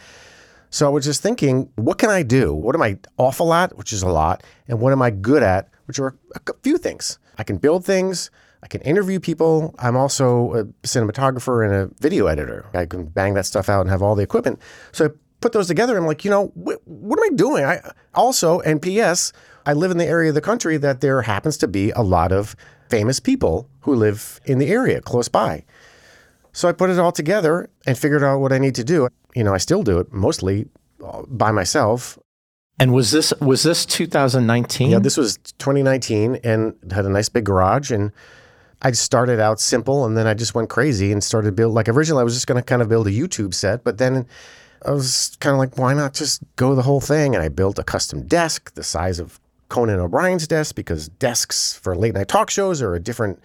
so 0.69 0.85
I 0.85 0.89
was 0.89 1.05
just 1.05 1.21
thinking, 1.21 1.69
what 1.75 1.97
can 1.97 2.09
I 2.09 2.23
do? 2.23 2.53
What 2.53 2.75
am 2.75 2.81
I 2.81 2.97
awful 3.17 3.53
at, 3.53 3.77
which 3.77 3.93
is 3.93 4.01
a 4.01 4.09
lot, 4.09 4.43
and 4.67 4.79
what 4.79 4.91
am 4.91 5.01
I 5.01 5.09
good 5.09 5.43
at, 5.43 5.69
which 5.85 5.99
are 5.99 6.15
a 6.35 6.53
few 6.63 6.77
things. 6.77 7.19
I 7.37 7.43
can 7.43 7.57
build 7.57 7.85
things. 7.85 8.29
I 8.63 8.67
can 8.67 8.81
interview 8.81 9.19
people. 9.19 9.73
I'm 9.79 9.95
also 9.95 10.53
a 10.53 10.63
cinematographer 10.85 11.63
and 11.63 11.73
a 11.73 12.01
video 12.01 12.27
editor. 12.27 12.65
I 12.73 12.85
can 12.85 13.05
bang 13.05 13.33
that 13.35 13.45
stuff 13.45 13.69
out 13.69 13.81
and 13.81 13.89
have 13.89 14.01
all 14.01 14.15
the 14.15 14.23
equipment. 14.23 14.59
So 14.91 15.05
I 15.05 15.09
put 15.41 15.53
those 15.53 15.67
together. 15.67 15.97
I'm 15.97 16.05
like, 16.05 16.25
you 16.25 16.31
know, 16.31 16.47
wh- 16.47 16.85
what 16.87 17.19
am 17.19 17.33
I 17.33 17.35
doing? 17.35 17.63
I 17.63 17.91
also, 18.15 18.59
and 18.61 18.81
P.S., 18.81 19.31
I 19.67 19.73
live 19.73 19.91
in 19.91 19.97
the 19.97 20.05
area 20.05 20.29
of 20.29 20.35
the 20.35 20.39
country 20.39 20.77
that 20.77 21.01
there 21.01 21.21
happens 21.23 21.57
to 21.57 21.67
be 21.67 21.91
a 21.91 22.01
lot 22.01 22.31
of 22.31 22.55
famous 22.89 23.19
people 23.19 23.69
who 23.81 23.95
live 23.95 24.39
in 24.45 24.59
the 24.59 24.69
area 24.69 25.01
close 25.01 25.27
by. 25.27 25.65
So 26.53 26.69
I 26.69 26.71
put 26.71 26.89
it 26.89 26.97
all 26.97 27.11
together 27.11 27.69
and 27.85 27.97
figured 27.97 28.23
out 28.23 28.39
what 28.39 28.53
I 28.53 28.59
need 28.59 28.75
to 28.75 28.85
do. 28.85 29.09
You 29.35 29.43
know, 29.43 29.53
I 29.53 29.57
still 29.57 29.83
do 29.83 29.99
it 29.99 30.13
mostly 30.13 30.69
uh, 31.03 31.23
by 31.27 31.51
myself. 31.51 32.17
And 32.79 32.93
was 32.93 33.11
this 33.11 33.33
was 33.41 33.63
this 33.63 33.85
2019? 33.85 34.89
Yeah, 34.89 34.99
this 34.99 35.17
was 35.17 35.37
2019 35.59 36.39
and 36.45 36.73
had 36.89 37.05
a 37.05 37.09
nice 37.09 37.27
big 37.27 37.43
garage 37.43 37.91
and 37.91 38.13
I 38.81 38.91
started 38.91 39.41
out 39.41 39.59
simple 39.59 40.05
and 40.05 40.15
then 40.15 40.27
I 40.27 40.33
just 40.33 40.55
went 40.55 40.69
crazy 40.69 41.11
and 41.11 41.21
started 41.21 41.57
build 41.57 41.73
like 41.73 41.89
originally 41.89 42.21
I 42.21 42.23
was 42.23 42.35
just 42.35 42.47
going 42.47 42.61
to 42.61 42.65
kind 42.65 42.81
of 42.81 42.87
build 42.87 43.07
a 43.07 43.11
YouTube 43.11 43.53
set, 43.53 43.83
but 43.83 43.97
then 43.97 44.27
I 44.85 44.91
was 44.91 45.35
kind 45.41 45.53
of 45.53 45.59
like 45.59 45.77
why 45.77 45.93
not 45.93 46.13
just 46.13 46.41
go 46.55 46.73
the 46.73 46.83
whole 46.83 47.01
thing 47.01 47.35
and 47.35 47.43
I 47.43 47.49
built 47.49 47.77
a 47.79 47.83
custom 47.83 48.25
desk 48.25 48.73
the 48.75 48.83
size 48.83 49.19
of 49.19 49.41
Conan 49.69 49.99
O'Brien's 49.99 50.47
desk 50.47 50.75
because 50.75 51.09
desks 51.09 51.73
for 51.73 51.95
late 51.95 52.13
night 52.13 52.27
talk 52.27 52.49
shows 52.49 52.81
are 52.81 52.95
a 52.95 52.99
different 52.99 53.39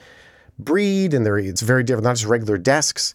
breed 0.59 1.15
and 1.15 1.27
they're 1.27 1.39
it's 1.39 1.63
very 1.63 1.83
different, 1.83 2.05
not 2.05 2.17
just 2.17 2.27
regular 2.27 2.59
desks. 2.59 3.15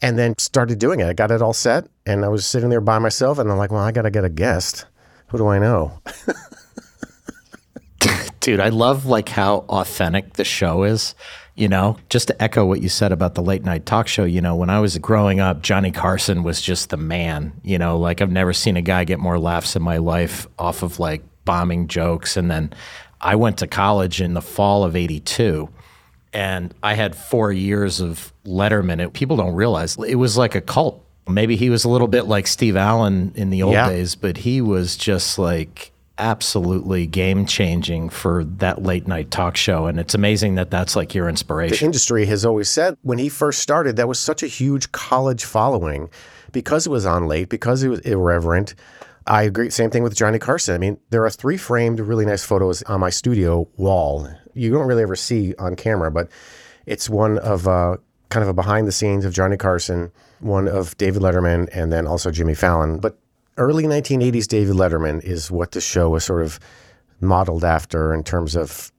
And 0.00 0.16
then 0.16 0.38
started 0.38 0.78
doing 0.78 1.00
it. 1.00 1.08
I 1.08 1.12
got 1.12 1.32
it 1.32 1.42
all 1.42 1.52
set 1.52 1.88
and 2.06 2.24
I 2.24 2.28
was 2.28 2.46
sitting 2.46 2.70
there 2.70 2.80
by 2.80 3.00
myself 3.00 3.38
and 3.38 3.50
I'm 3.50 3.58
like, 3.58 3.72
well, 3.72 3.82
I 3.82 3.90
got 3.90 4.02
to 4.02 4.10
get 4.10 4.24
a 4.24 4.28
guest. 4.28 4.86
Who 5.28 5.38
do 5.38 5.48
I 5.48 5.58
know? 5.58 6.00
Dude, 8.40 8.60
I 8.60 8.68
love 8.68 9.06
like 9.06 9.28
how 9.28 9.64
authentic 9.68 10.34
the 10.34 10.44
show 10.44 10.84
is. 10.84 11.16
You 11.56 11.66
know, 11.66 11.96
just 12.08 12.28
to 12.28 12.40
echo 12.40 12.64
what 12.64 12.80
you 12.80 12.88
said 12.88 13.10
about 13.10 13.34
the 13.34 13.42
late 13.42 13.64
night 13.64 13.84
talk 13.84 14.06
show, 14.06 14.22
you 14.22 14.40
know, 14.40 14.54
when 14.54 14.70
I 14.70 14.78
was 14.78 14.96
growing 14.98 15.40
up, 15.40 15.60
Johnny 15.60 15.90
Carson 15.90 16.44
was 16.44 16.62
just 16.62 16.90
the 16.90 16.96
man. 16.96 17.52
You 17.64 17.78
know, 17.78 17.98
like 17.98 18.22
I've 18.22 18.30
never 18.30 18.52
seen 18.52 18.76
a 18.76 18.82
guy 18.82 19.02
get 19.02 19.18
more 19.18 19.40
laughs 19.40 19.74
in 19.74 19.82
my 19.82 19.96
life 19.96 20.46
off 20.56 20.84
of 20.84 21.00
like 21.00 21.24
bombing 21.48 21.88
jokes. 21.88 22.36
And 22.36 22.50
then 22.50 22.74
I 23.22 23.34
went 23.36 23.56
to 23.58 23.66
college 23.66 24.20
in 24.20 24.34
the 24.34 24.42
fall 24.42 24.84
of 24.84 24.94
82 24.94 25.66
and 26.34 26.74
I 26.82 26.92
had 26.92 27.16
four 27.16 27.50
years 27.50 28.00
of 28.00 28.34
Letterman. 28.44 29.02
It, 29.02 29.14
people 29.14 29.38
don't 29.38 29.54
realize 29.54 29.96
it 29.96 30.16
was 30.16 30.36
like 30.36 30.54
a 30.54 30.60
cult. 30.60 31.02
Maybe 31.26 31.56
he 31.56 31.70
was 31.70 31.84
a 31.84 31.88
little 31.88 32.06
bit 32.06 32.26
like 32.26 32.46
Steve 32.46 32.76
Allen 32.76 33.32
in 33.34 33.48
the 33.48 33.62
old 33.62 33.72
yeah. 33.72 33.88
days, 33.88 34.14
but 34.14 34.36
he 34.36 34.60
was 34.60 34.94
just 34.94 35.38
like 35.38 35.90
absolutely 36.18 37.06
game 37.06 37.46
changing 37.46 38.10
for 38.10 38.44
that 38.44 38.82
late 38.82 39.08
night 39.08 39.30
talk 39.30 39.56
show. 39.56 39.86
And 39.86 39.98
it's 39.98 40.14
amazing 40.14 40.56
that 40.56 40.70
that's 40.70 40.96
like 40.96 41.14
your 41.14 41.30
inspiration. 41.30 41.78
The 41.78 41.84
industry 41.86 42.26
has 42.26 42.44
always 42.44 42.68
said 42.68 42.98
when 43.00 43.16
he 43.16 43.30
first 43.30 43.60
started, 43.60 43.96
that 43.96 44.06
was 44.06 44.20
such 44.20 44.42
a 44.42 44.48
huge 44.48 44.92
college 44.92 45.46
following 45.46 46.10
because 46.52 46.86
it 46.86 46.90
was 46.90 47.06
on 47.06 47.26
late, 47.26 47.48
because 47.48 47.82
it 47.82 47.88
was 47.88 48.00
irreverent. 48.00 48.74
I 49.28 49.42
agree. 49.42 49.68
Same 49.68 49.90
thing 49.90 50.02
with 50.02 50.16
Johnny 50.16 50.38
Carson. 50.38 50.74
I 50.74 50.78
mean, 50.78 50.98
there 51.10 51.22
are 51.24 51.30
three 51.30 51.58
framed, 51.58 52.00
really 52.00 52.24
nice 52.24 52.44
photos 52.44 52.82
on 52.84 53.00
my 53.00 53.10
studio 53.10 53.68
wall. 53.76 54.26
You 54.54 54.72
don't 54.72 54.86
really 54.86 55.02
ever 55.02 55.16
see 55.16 55.54
on 55.58 55.76
camera, 55.76 56.10
but 56.10 56.30
it's 56.86 57.10
one 57.10 57.38
of 57.38 57.68
uh, 57.68 57.98
kind 58.30 58.42
of 58.42 58.48
a 58.48 58.54
behind 58.54 58.88
the 58.88 58.92
scenes 58.92 59.26
of 59.26 59.34
Johnny 59.34 59.58
Carson, 59.58 60.10
one 60.40 60.66
of 60.66 60.96
David 60.96 61.20
Letterman, 61.20 61.68
and 61.72 61.92
then 61.92 62.06
also 62.06 62.30
Jimmy 62.30 62.54
Fallon. 62.54 63.00
But 63.00 63.18
early 63.58 63.84
1980s 63.84 64.48
David 64.48 64.76
Letterman 64.76 65.22
is 65.22 65.50
what 65.50 65.72
the 65.72 65.80
show 65.82 66.08
was 66.08 66.24
sort 66.24 66.42
of 66.42 66.58
modeled 67.20 67.64
after 67.64 68.14
in 68.14 68.24
terms 68.24 68.56
of 68.56 68.90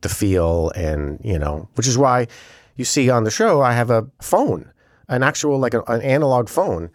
the 0.00 0.08
feel 0.08 0.70
and, 0.70 1.20
you 1.22 1.38
know, 1.38 1.68
which 1.74 1.86
is 1.86 1.98
why 1.98 2.28
you 2.76 2.86
see 2.86 3.10
on 3.10 3.24
the 3.24 3.30
show 3.30 3.60
I 3.60 3.74
have 3.74 3.90
a 3.90 4.06
phone, 4.22 4.72
an 5.08 5.22
actual, 5.22 5.58
like 5.58 5.74
an 5.74 6.00
analog 6.00 6.48
phone 6.48 6.90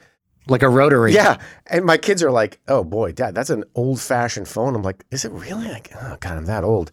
like 0.48 0.63
a 0.63 0.69
rotary. 0.69 1.13
Yeah. 1.13 1.38
And 1.67 1.86
my 1.86 1.98
kids 1.98 2.24
are 2.24 2.31
like, 2.31 2.60
oh 2.67 2.83
boy, 2.83 3.12
dad, 3.12 3.36
that's 3.36 3.50
an 3.50 3.63
old 3.75 4.01
fashioned 4.01 4.48
phone. 4.48 4.75
I'm 4.75 4.81
like, 4.81 5.05
is 5.12 5.25
it 5.25 5.31
really? 5.31 5.67
Like, 5.67 5.91
oh 6.01 6.17
God, 6.19 6.38
I'm 6.38 6.45
that 6.45 6.63
old. 6.63 6.91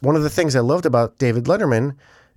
One 0.00 0.16
of 0.16 0.22
the 0.22 0.30
things 0.30 0.56
I 0.56 0.60
loved 0.60 0.86
about 0.86 1.18
David 1.18 1.44
Letterman, 1.44 1.96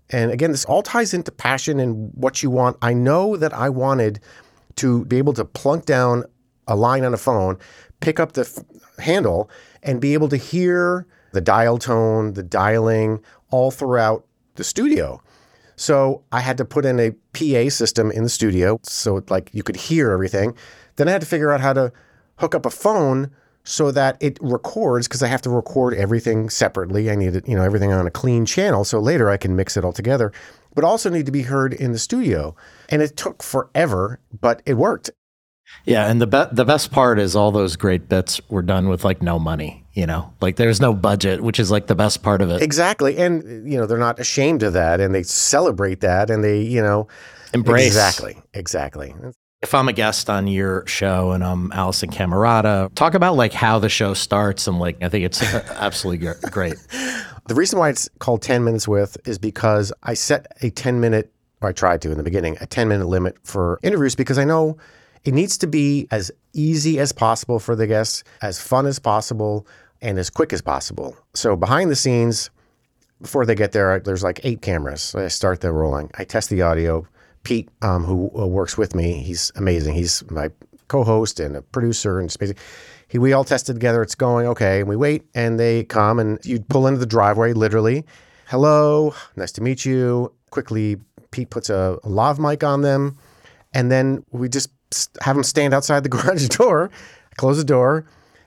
and 0.09 0.31
again, 0.31 0.51
this 0.51 0.65
all 0.65 0.83
ties 0.83 1.13
into 1.13 1.31
passion 1.31 1.79
and 1.79 2.11
what 2.13 2.43
you 2.43 2.49
want. 2.49 2.77
I 2.81 2.93
know 2.93 3.37
that 3.37 3.53
I 3.53 3.69
wanted 3.69 4.19
to 4.77 5.05
be 5.05 5.17
able 5.17 5.33
to 5.33 5.45
plunk 5.45 5.85
down 5.85 6.25
a 6.67 6.75
line 6.75 7.03
on 7.03 7.13
a 7.13 7.17
phone, 7.17 7.57
pick 7.99 8.19
up 8.19 8.33
the 8.33 8.41
f- 8.41 8.63
handle, 9.03 9.49
and 9.81 10.01
be 10.01 10.13
able 10.13 10.29
to 10.29 10.37
hear 10.37 11.05
the 11.31 11.41
dial 11.41 11.77
tone, 11.77 12.33
the 12.33 12.43
dialing 12.43 13.23
all 13.49 13.71
throughout 13.71 14.25
the 14.55 14.63
studio. 14.63 15.21
So 15.83 16.23
I 16.31 16.39
had 16.39 16.57
to 16.59 16.65
put 16.65 16.85
in 16.85 16.97
a 16.97 17.11
PA 17.33 17.69
system 17.69 18.09
in 18.09 18.23
the 18.23 18.29
studio 18.29 18.79
so 18.83 19.21
like 19.27 19.49
you 19.51 19.63
could 19.63 19.75
hear 19.75 20.13
everything. 20.13 20.55
Then 20.95 21.09
I 21.09 21.11
had 21.11 21.19
to 21.19 21.27
figure 21.27 21.51
out 21.51 21.59
how 21.59 21.73
to 21.73 21.91
hook 22.37 22.55
up 22.55 22.65
a 22.65 22.69
phone 22.69 23.31
so 23.65 23.91
that 23.91 24.15
it 24.21 24.37
records 24.41 25.09
because 25.09 25.21
I 25.21 25.27
have 25.27 25.41
to 25.41 25.49
record 25.49 25.93
everything 25.93 26.49
separately. 26.49 27.11
I 27.11 27.15
need 27.15 27.35
it, 27.35 27.45
you 27.45 27.57
know, 27.57 27.63
everything 27.63 27.91
on 27.91 28.07
a 28.07 28.11
clean 28.11 28.45
channel 28.45 28.85
so 28.85 28.97
later 28.99 29.29
I 29.29 29.35
can 29.35 29.57
mix 29.57 29.75
it 29.75 29.83
all 29.83 29.91
together. 29.91 30.31
But 30.73 30.85
also 30.85 31.09
need 31.09 31.25
to 31.25 31.33
be 31.33 31.41
heard 31.41 31.73
in 31.73 31.91
the 31.91 31.99
studio. 31.99 32.55
And 32.87 33.01
it 33.01 33.17
took 33.17 33.43
forever, 33.43 34.21
but 34.39 34.61
it 34.65 34.75
worked. 34.75 35.09
Yeah, 35.83 36.09
and 36.09 36.21
the 36.21 36.27
be- 36.27 36.55
the 36.55 36.65
best 36.65 36.93
part 36.93 37.19
is 37.19 37.35
all 37.35 37.51
those 37.51 37.75
great 37.75 38.07
bits 38.07 38.39
were 38.49 38.61
done 38.61 38.87
with 38.87 39.03
like 39.03 39.21
no 39.21 39.37
money, 39.37 39.82
you 39.93 40.05
know. 40.05 40.33
Like 40.41 40.55
there's 40.55 40.81
no 40.81 40.93
budget, 40.93 41.41
which 41.41 41.59
is 41.59 41.71
like 41.71 41.87
the 41.87 41.95
best 41.95 42.23
part 42.23 42.41
of 42.41 42.49
it. 42.49 42.61
Exactly. 42.61 43.17
And 43.17 43.69
you 43.71 43.77
know, 43.77 43.85
they're 43.85 43.97
not 43.97 44.19
ashamed 44.19 44.63
of 44.63 44.73
that 44.73 44.99
and 44.99 45.13
they 45.13 45.23
celebrate 45.23 46.01
that 46.01 46.29
and 46.29 46.43
they, 46.43 46.61
you 46.61 46.81
know, 46.81 47.07
embrace. 47.53 47.87
Exactly. 47.87 48.37
Exactly. 48.53 49.15
If 49.61 49.73
I'm 49.73 49.87
a 49.87 49.93
guest 49.93 50.29
on 50.29 50.47
your 50.47 50.85
show 50.87 51.31
and 51.31 51.41
I'm 51.43 51.69
Alisyn 51.69 52.11
Camerota, 52.11 52.93
talk 52.95 53.13
about 53.13 53.37
like 53.37 53.53
how 53.53 53.79
the 53.79 53.87
show 53.87 54.13
starts 54.13 54.67
and 54.67 54.79
like 54.79 55.01
I 55.01 55.09
think 55.09 55.25
it's 55.25 55.41
absolutely 55.53 56.33
great. 56.49 56.75
The 57.47 57.55
reason 57.55 57.79
why 57.79 57.89
it's 57.89 58.09
called 58.19 58.41
10 58.41 58.63
minutes 58.63 58.87
with 58.87 59.17
is 59.27 59.37
because 59.37 59.93
I 60.03 60.15
set 60.15 60.47
a 60.61 60.69
10 60.69 60.99
minute 60.99 61.31
or 61.61 61.69
I 61.69 61.71
tried 61.71 62.01
to 62.01 62.11
in 62.11 62.17
the 62.17 62.23
beginning, 62.23 62.57
a 62.59 62.65
10 62.65 62.87
minute 62.89 63.07
limit 63.07 63.37
for 63.43 63.79
interviews 63.83 64.15
because 64.15 64.37
I 64.37 64.43
know 64.43 64.77
it 65.23 65.33
needs 65.33 65.57
to 65.59 65.67
be 65.67 66.07
as 66.11 66.31
easy 66.53 66.99
as 66.99 67.11
possible 67.11 67.59
for 67.59 67.75
the 67.75 67.87
guests, 67.87 68.23
as 68.41 68.61
fun 68.61 68.85
as 68.85 68.99
possible, 68.99 69.65
and 70.03 70.19
as 70.19 70.29
quick 70.29 70.53
as 70.53 70.61
possible. 70.61 71.17
So 71.33 71.55
behind 71.55 71.89
the 71.89 71.95
scenes, 71.95 72.51
before 73.21 73.45
they 73.45 73.55
get 73.55 73.71
there, 73.71 73.99
there's 73.99 74.21
like 74.21 74.41
eight 74.43 74.61
cameras. 74.61 75.15
I 75.15 75.29
start 75.29 75.61
the 75.61 75.71
rolling. 75.71 76.11
I 76.15 76.25
test 76.25 76.49
the 76.49 76.61
audio. 76.61 77.07
Pete, 77.43 77.69
um, 77.81 78.03
who 78.03 78.29
uh, 78.37 78.45
works 78.45 78.77
with 78.77 78.95
me, 78.95 79.13
he's 79.23 79.51
amazing. 79.55 79.95
He's 79.95 80.29
my 80.29 80.49
co-host 80.89 81.39
and 81.39 81.55
a 81.55 81.61
producer, 81.61 82.19
and 82.19 82.33
he 83.07 83.17
we 83.17 83.33
all 83.33 83.43
tested 83.43 83.75
together. 83.75 84.01
It's 84.01 84.15
going 84.15 84.45
okay, 84.47 84.79
and 84.81 84.89
we 84.89 84.95
wait, 84.95 85.23
and 85.33 85.59
they 85.59 85.83
come, 85.85 86.19
and 86.19 86.39
you 86.45 86.59
pull 86.59 86.87
into 86.87 86.99
the 86.99 87.05
driveway, 87.05 87.53
literally. 87.53 88.05
Hello, 88.47 89.13
nice 89.35 89.51
to 89.53 89.61
meet 89.61 89.83
you. 89.85 90.31
Quickly, 90.51 90.97
Pete 91.31 91.49
puts 91.49 91.69
a, 91.69 91.97
a 92.03 92.09
lav 92.09 92.39
mic 92.39 92.63
on 92.63 92.81
them, 92.81 93.17
and 93.73 93.91
then 93.91 94.23
we 94.31 94.47
just 94.47 94.69
have 95.21 95.35
them 95.35 95.43
stand 95.43 95.73
outside 95.73 96.03
the 96.03 96.09
garage 96.15 96.47
door. 96.49 96.91
Close 97.35 97.57
the 97.57 97.63
door, 97.63 98.05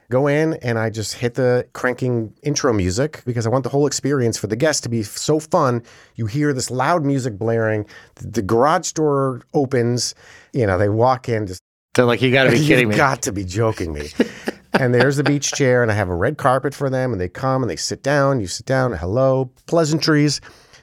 go 0.09 0.27
in, 0.27 0.53
and 0.55 0.79
I 0.79 0.89
just 0.89 1.15
hit 1.15 1.35
the 1.35 1.67
cranking 1.73 2.33
intro 2.43 2.73
music 2.73 3.21
because 3.25 3.45
I 3.45 3.49
want 3.49 3.63
the 3.63 3.69
whole 3.69 3.87
experience 3.87 4.37
for 4.37 4.47
the 4.47 4.55
guests 4.55 4.81
to 4.81 4.89
be 4.89 5.03
so 5.03 5.39
fun. 5.39 5.83
You 6.15 6.25
hear 6.25 6.53
this 6.53 6.71
loud 6.71 7.05
music 7.05 7.37
blaring, 7.37 7.85
the 8.15 8.41
garage 8.41 8.93
door 8.93 9.41
opens, 9.53 10.15
you 10.53 10.65
know, 10.65 10.77
they 10.77 10.89
walk 10.89 11.29
in 11.29 11.47
just. 11.47 11.61
They're 11.95 12.05
like, 12.05 12.21
you 12.21 12.31
got 12.31 12.45
to 12.45 12.51
be 12.51 12.57
kidding 12.67 12.89
me. 12.89 12.95
You 12.95 12.97
got 12.97 13.21
to 13.23 13.31
be 13.31 13.43
joking 13.43 13.93
me. 13.93 14.09
and 14.73 14.93
there's 14.93 15.17
the 15.17 15.23
beach 15.23 15.51
chair, 15.51 15.81
and 15.81 15.91
I 15.91 15.95
have 15.95 16.09
a 16.09 16.15
red 16.15 16.37
carpet 16.37 16.73
for 16.73 16.89
them, 16.89 17.11
and 17.11 17.19
they 17.19 17.29
come 17.29 17.63
and 17.63 17.69
they 17.69 17.75
sit 17.75 18.03
down. 18.03 18.39
You 18.39 18.47
sit 18.47 18.65
down, 18.65 18.93
hello, 18.93 19.51
pleasantries. 19.65 20.39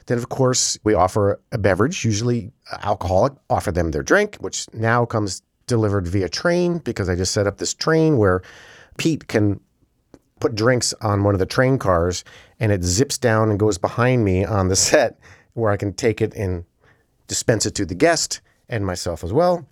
Then, 0.07 0.17
of 0.19 0.29
course, 0.29 0.77
we 0.83 0.93
offer 0.93 1.39
a 1.51 1.57
beverage, 1.57 2.05
usually 2.05 2.51
uh, 2.71 2.77
alcoholic, 2.83 3.33
offer 3.49 3.71
them 3.71 3.89
their 3.89 4.03
drink, 4.03 4.35
which 4.39 4.71
now 4.73 5.05
comes 5.05 5.41
delivered 5.67 6.07
via 6.07 6.29
train 6.29 6.77
because 6.79 7.09
I 7.09 7.15
just 7.15 7.33
set 7.33 7.47
up 7.47 7.57
this 7.57 7.73
train 7.73 8.17
where 8.17 8.43
Pete 8.97 9.27
can 9.27 9.59
put 10.39 10.55
drinks 10.55 10.93
on 11.01 11.23
one 11.23 11.33
of 11.33 11.39
the 11.39 11.45
train 11.45 11.77
cars 11.77 12.23
and 12.59 12.71
it 12.71 12.83
zips 12.83 13.17
down 13.17 13.49
and 13.49 13.59
goes 13.59 13.77
behind 13.77 14.23
me 14.25 14.43
on 14.45 14.67
the 14.67 14.75
set 14.75 15.19
where 15.53 15.71
I 15.71 15.77
can 15.77 15.93
take 15.93 16.21
it 16.21 16.33
and 16.33 16.65
dispense 17.27 17.65
it 17.65 17.75
to 17.75 17.85
the 17.85 17.95
guest 17.95 18.41
and 18.69 18.85
myself 18.85 19.23
as 19.23 19.31
well. 19.33 19.65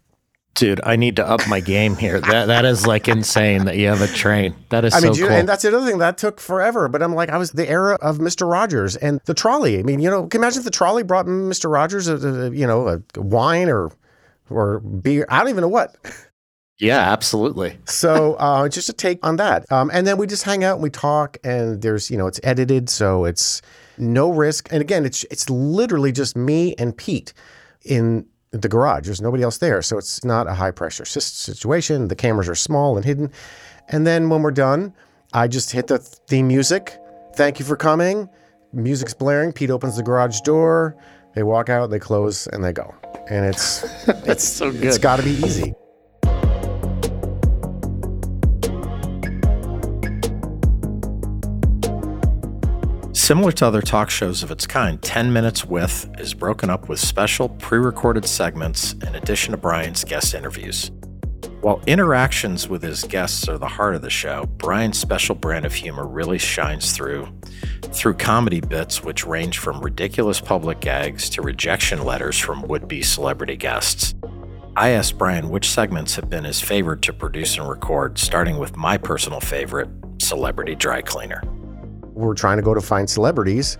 Dude, 0.55 0.79
I 0.83 0.95
need 0.97 1.15
to 1.15 1.27
up 1.27 1.47
my 1.47 1.59
game 1.59 1.95
here. 1.95 2.19
That 2.19 2.45
that 2.45 2.63
is 2.63 2.85
like 2.85 3.07
insane 3.07 3.65
that 3.65 3.75
you 3.75 3.87
have 3.87 4.01
a 4.01 4.07
train. 4.07 4.53
That 4.69 4.85
is 4.85 4.93
I 4.93 4.99
so 4.99 5.07
mean, 5.07 5.15
you- 5.15 5.27
cool. 5.27 5.35
and 5.35 5.49
that's 5.49 5.63
the 5.63 5.75
other 5.75 5.83
thing 5.85 5.97
that 5.97 6.19
took 6.19 6.39
forever. 6.39 6.87
But 6.87 7.01
I'm 7.01 7.15
like, 7.15 7.29
I 7.29 7.37
was 7.37 7.53
the 7.53 7.67
era 7.67 7.95
of 8.01 8.19
Mister 8.19 8.45
Rogers 8.45 8.95
and 8.95 9.19
the 9.25 9.33
trolley. 9.33 9.79
I 9.79 9.83
mean, 9.83 9.99
you 9.99 10.11
know, 10.11 10.27
can 10.27 10.39
you 10.39 10.43
imagine 10.43 10.59
if 10.59 10.65
the 10.65 10.69
trolley 10.71 11.01
brought 11.01 11.25
Mister 11.25 11.69
Rogers, 11.69 12.07
a, 12.07 12.17
a, 12.17 12.51
you 12.51 12.67
know, 12.67 12.87
a 12.87 13.19
wine 13.19 13.67
or 13.67 13.91
or 14.51 14.79
beer. 14.79 15.25
I 15.27 15.39
don't 15.39 15.49
even 15.49 15.61
know 15.61 15.69
what. 15.69 15.95
Yeah, 16.83 16.99
absolutely. 16.99 17.77
So 17.85 18.33
uh, 18.35 18.67
just 18.67 18.89
a 18.89 18.93
take 18.93 19.25
on 19.25 19.37
that. 19.37 19.71
Um, 19.71 19.89
and 19.93 20.05
then 20.05 20.17
we 20.17 20.27
just 20.27 20.43
hang 20.43 20.63
out 20.63 20.73
and 20.75 20.83
we 20.83 20.89
talk. 20.89 21.37
And 21.43 21.81
there's, 21.81 22.11
you 22.11 22.17
know, 22.17 22.27
it's 22.27 22.39
edited, 22.43 22.89
so 22.89 23.23
it's 23.25 23.61
no 23.97 24.29
risk. 24.31 24.67
And 24.71 24.81
again, 24.81 25.05
it's 25.05 25.23
it's 25.31 25.49
literally 25.49 26.11
just 26.11 26.35
me 26.35 26.75
and 26.77 26.95
Pete 26.95 27.33
in 27.83 28.25
the 28.51 28.67
garage. 28.69 29.05
There's 29.05 29.21
nobody 29.21 29.43
else 29.43 29.57
there, 29.59 29.81
so 29.81 29.97
it's 29.97 30.23
not 30.25 30.47
a 30.47 30.53
high 30.53 30.71
pressure 30.71 31.05
situation. 31.05 32.07
The 32.09 32.15
cameras 32.15 32.49
are 32.49 32.55
small 32.55 32.97
and 32.97 33.05
hidden. 33.05 33.31
And 33.89 34.05
then 34.05 34.29
when 34.29 34.41
we're 34.41 34.51
done, 34.51 34.93
I 35.33 35.47
just 35.47 35.71
hit 35.71 35.87
the 35.87 35.97
theme 35.97 36.47
music. 36.49 36.97
Thank 37.35 37.59
you 37.59 37.65
for 37.65 37.75
coming. 37.77 38.29
Music's 38.73 39.13
blaring. 39.13 39.53
Pete 39.53 39.71
opens 39.71 39.95
the 39.97 40.03
garage 40.03 40.41
door. 40.41 40.95
They 41.35 41.43
walk 41.43 41.69
out, 41.69 41.89
they 41.89 41.99
close, 41.99 42.45
and 42.47 42.63
they 42.63 42.73
go. 42.73 42.93
And 43.29 43.45
it's 43.45 43.83
it's 44.27 44.43
so 44.43 44.67
It's 44.69 44.97
good. 44.97 45.01
got 45.01 45.15
to 45.17 45.23
be 45.23 45.31
easy. 45.31 45.73
Similar 53.23 53.53
to 53.53 53.67
other 53.67 53.81
talk 53.81 54.09
shows 54.09 54.43
of 54.43 54.51
its 54.51 54.67
kind, 54.67 55.01
10 55.01 55.31
Minutes 55.31 55.63
With 55.63 56.13
is 56.19 56.33
broken 56.33 56.69
up 56.69 56.89
with 56.89 56.99
special 56.99 57.47
pre 57.47 57.79
recorded 57.79 58.25
segments 58.25 58.91
in 58.95 59.15
addition 59.15 59.51
to 59.51 59.57
Brian's 59.57 60.03
guest 60.03 60.33
interviews. 60.33 60.91
While 61.61 61.81
interactions 61.87 62.67
with 62.67 62.83
his 62.83 63.05
guests 63.05 63.47
are 63.47 63.57
the 63.57 63.65
heart 63.65 63.95
of 63.95 64.01
the 64.01 64.09
show, 64.09 64.45
Brian's 64.57 64.97
special 64.97 65.35
brand 65.35 65.65
of 65.65 65.73
humor 65.73 66.05
really 66.05 66.37
shines 66.37 66.91
through 66.91 67.29
through 67.93 68.15
comedy 68.15 68.59
bits 68.59 69.05
which 69.05 69.25
range 69.25 69.57
from 69.57 69.79
ridiculous 69.79 70.41
public 70.41 70.81
gags 70.81 71.29
to 71.29 71.41
rejection 71.41 72.03
letters 72.03 72.37
from 72.37 72.63
would 72.63 72.89
be 72.89 73.01
celebrity 73.01 73.55
guests. 73.55 74.15
I 74.75 74.89
asked 74.89 75.17
Brian 75.17 75.47
which 75.47 75.69
segments 75.69 76.17
have 76.17 76.29
been 76.29 76.43
his 76.43 76.59
favorite 76.59 77.01
to 77.03 77.13
produce 77.13 77.57
and 77.57 77.69
record, 77.69 78.17
starting 78.19 78.57
with 78.57 78.75
my 78.75 78.97
personal 78.97 79.39
favorite, 79.39 79.87
Celebrity 80.19 80.75
Dry 80.75 81.01
Cleaner. 81.01 81.41
We're 82.13 82.33
trying 82.33 82.57
to 82.57 82.63
go 82.63 82.73
to 82.73 82.81
find 82.81 83.09
celebrities 83.09 83.77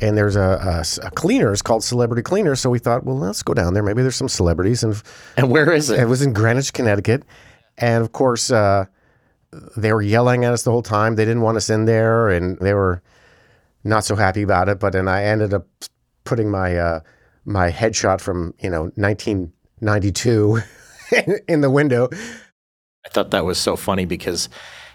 and 0.00 0.16
there's 0.16 0.36
a, 0.36 0.40
a, 0.40 1.06
a 1.06 1.10
cleaners 1.10 1.62
called 1.62 1.84
celebrity 1.84 2.22
cleaners 2.22 2.60
so 2.60 2.70
we 2.70 2.78
thought 2.78 3.04
well 3.04 3.18
let's 3.18 3.42
go 3.42 3.54
down 3.54 3.74
there. 3.74 3.82
Maybe 3.82 4.02
there's 4.02 4.16
some 4.16 4.28
celebrities 4.28 4.82
and 4.82 5.00
And 5.36 5.50
where 5.50 5.72
is 5.72 5.90
it? 5.90 6.00
It? 6.00 6.06
was 6.06 6.22
in 6.22 6.32
greenwich 6.32 6.72
connecticut. 6.72 7.24
And 7.78 8.02
of 8.02 8.12
course 8.12 8.50
uh, 8.50 8.86
they 9.76 9.92
were 9.92 10.02
yelling 10.02 10.44
at 10.44 10.52
us 10.52 10.62
the 10.62 10.70
whole 10.70 10.82
time. 10.82 11.16
They 11.16 11.24
didn't 11.24 11.42
want 11.42 11.56
us 11.56 11.70
in 11.70 11.84
there 11.84 12.28
and 12.28 12.58
they 12.58 12.74
were 12.74 13.02
not 13.84 14.04
so 14.04 14.16
happy 14.16 14.42
about 14.42 14.68
it. 14.68 14.78
But 14.78 14.92
then 14.92 15.08
i 15.08 15.24
ended 15.24 15.52
up 15.54 15.66
putting 16.24 16.50
my 16.50 16.76
uh, 16.76 17.00
my 17.44 17.70
headshot 17.70 18.20
from 18.20 18.54
you 18.60 18.70
know 18.70 18.84
1992 18.94 20.60
in 21.48 21.60
the 21.60 21.70
window. 21.70 22.08
I 23.04 23.08
thought 23.08 23.32
that 23.32 23.44
was 23.44 23.58
so 23.58 23.76
funny 23.76 24.04
because, 24.04 24.48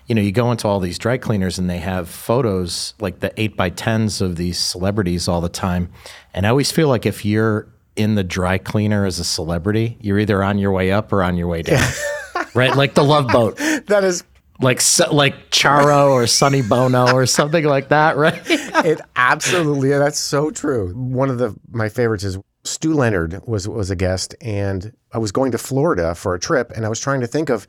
you 0.08 0.16
know, 0.16 0.22
you 0.22 0.32
go 0.32 0.52
into 0.52 0.68
all 0.68 0.80
these 0.80 0.98
dry 0.98 1.18
cleaners 1.18 1.60
and 1.60 1.70
they 1.70 1.80
have 1.80 2.10
photos 2.10 2.94
like 3.00 3.20
the 3.20 3.32
eight 3.40 3.58
by 3.58 3.70
tens 3.70 4.22
of 4.22 4.38
these 4.38 4.58
celebrities 4.58 5.28
all 5.28 5.42
the 5.42 5.50
time. 5.50 5.90
And 6.34 6.46
I 6.46 6.50
always 6.50 6.72
feel 6.72 6.88
like 6.88 7.06
if 7.06 7.26
you're 7.26 7.68
in 7.96 8.16
the 8.16 8.24
dry 8.24 8.58
cleaner 8.58 9.06
as 9.06 9.20
a 9.20 9.24
celebrity, 9.24 9.98
you're 10.00 10.20
either 10.20 10.44
on 10.44 10.58
your 10.58 10.72
way 10.72 10.92
up 10.92 11.12
or 11.12 11.24
on 11.24 11.36
your 11.36 11.48
way 11.48 11.62
down. 11.62 11.84
right? 12.54 12.76
Like 12.76 12.94
the 12.94 13.04
love 13.04 13.28
boat. 13.28 13.58
that 13.88 14.04
is 14.04 14.24
Like 14.62 14.82
like 15.12 15.50
Charo 15.52 16.12
or 16.12 16.26
Sonny 16.26 16.62
Bono 16.62 17.12
or 17.14 17.26
something 17.40 17.66
like 17.66 17.90
that, 17.90 18.16
right? 18.18 18.42
it 18.48 19.02
absolutely 19.16 19.90
that's 19.90 20.20
so 20.20 20.52
true. 20.52 20.94
One 20.94 21.30
of 21.30 21.38
the 21.38 21.56
my 21.72 21.90
favorites 21.90 22.24
is 22.24 22.38
Stew 22.64 22.94
Leonard 22.94 23.42
was 23.46 23.68
was 23.68 23.90
a 23.90 23.96
guest, 23.96 24.36
and 24.42 24.94
I 25.14 25.18
was 25.20 25.32
going 25.32 25.52
to 25.52 25.58
Florida 25.58 26.16
for 26.16 26.34
a 26.34 26.40
trip, 26.40 26.72
and 26.76 26.86
I 26.86 26.90
was 26.90 27.00
trying 27.00 27.22
to 27.22 27.28
think 27.28 27.50
of, 27.50 27.68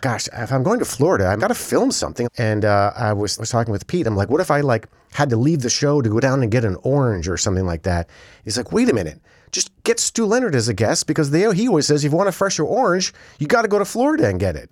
gosh, 0.00 0.28
if 0.32 0.52
I'm 0.52 0.62
going 0.62 0.78
to 0.78 0.84
Florida, 0.84 1.28
I've 1.28 1.40
got 1.40 1.48
to 1.48 1.54
film 1.54 1.90
something. 1.90 2.28
And 2.38 2.64
uh, 2.64 2.92
I 2.96 3.12
was 3.12 3.38
was 3.38 3.50
talking 3.50 3.72
with 3.72 3.86
Pete. 3.86 4.06
I'm 4.06 4.16
like, 4.16 4.30
what 4.30 4.40
if 4.40 4.50
I 4.50 4.60
like 4.60 4.86
had 5.12 5.30
to 5.30 5.36
leave 5.36 5.62
the 5.62 5.70
show 5.70 6.00
to 6.02 6.08
go 6.08 6.20
down 6.20 6.42
and 6.42 6.50
get 6.50 6.64
an 6.64 6.76
orange 6.82 7.28
or 7.28 7.36
something 7.36 7.66
like 7.66 7.82
that? 7.82 8.08
He's 8.44 8.56
like, 8.56 8.72
wait 8.72 8.88
a 8.88 8.94
minute. 8.94 9.20
Just 9.52 9.70
get 9.82 9.98
Stew 9.98 10.26
Leonard 10.26 10.54
as 10.54 10.68
a 10.68 10.74
guest 10.74 11.06
because 11.06 11.30
they, 11.30 11.52
he 11.54 11.66
always 11.66 11.86
says 11.86 12.04
if 12.04 12.12
you 12.12 12.16
want 12.16 12.28
a 12.28 12.32
fresher 12.32 12.64
orange, 12.64 13.12
you 13.38 13.46
got 13.46 13.62
to 13.62 13.68
go 13.68 13.78
to 13.78 13.84
Florida 13.84 14.28
and 14.28 14.38
get 14.38 14.54
it. 14.54 14.70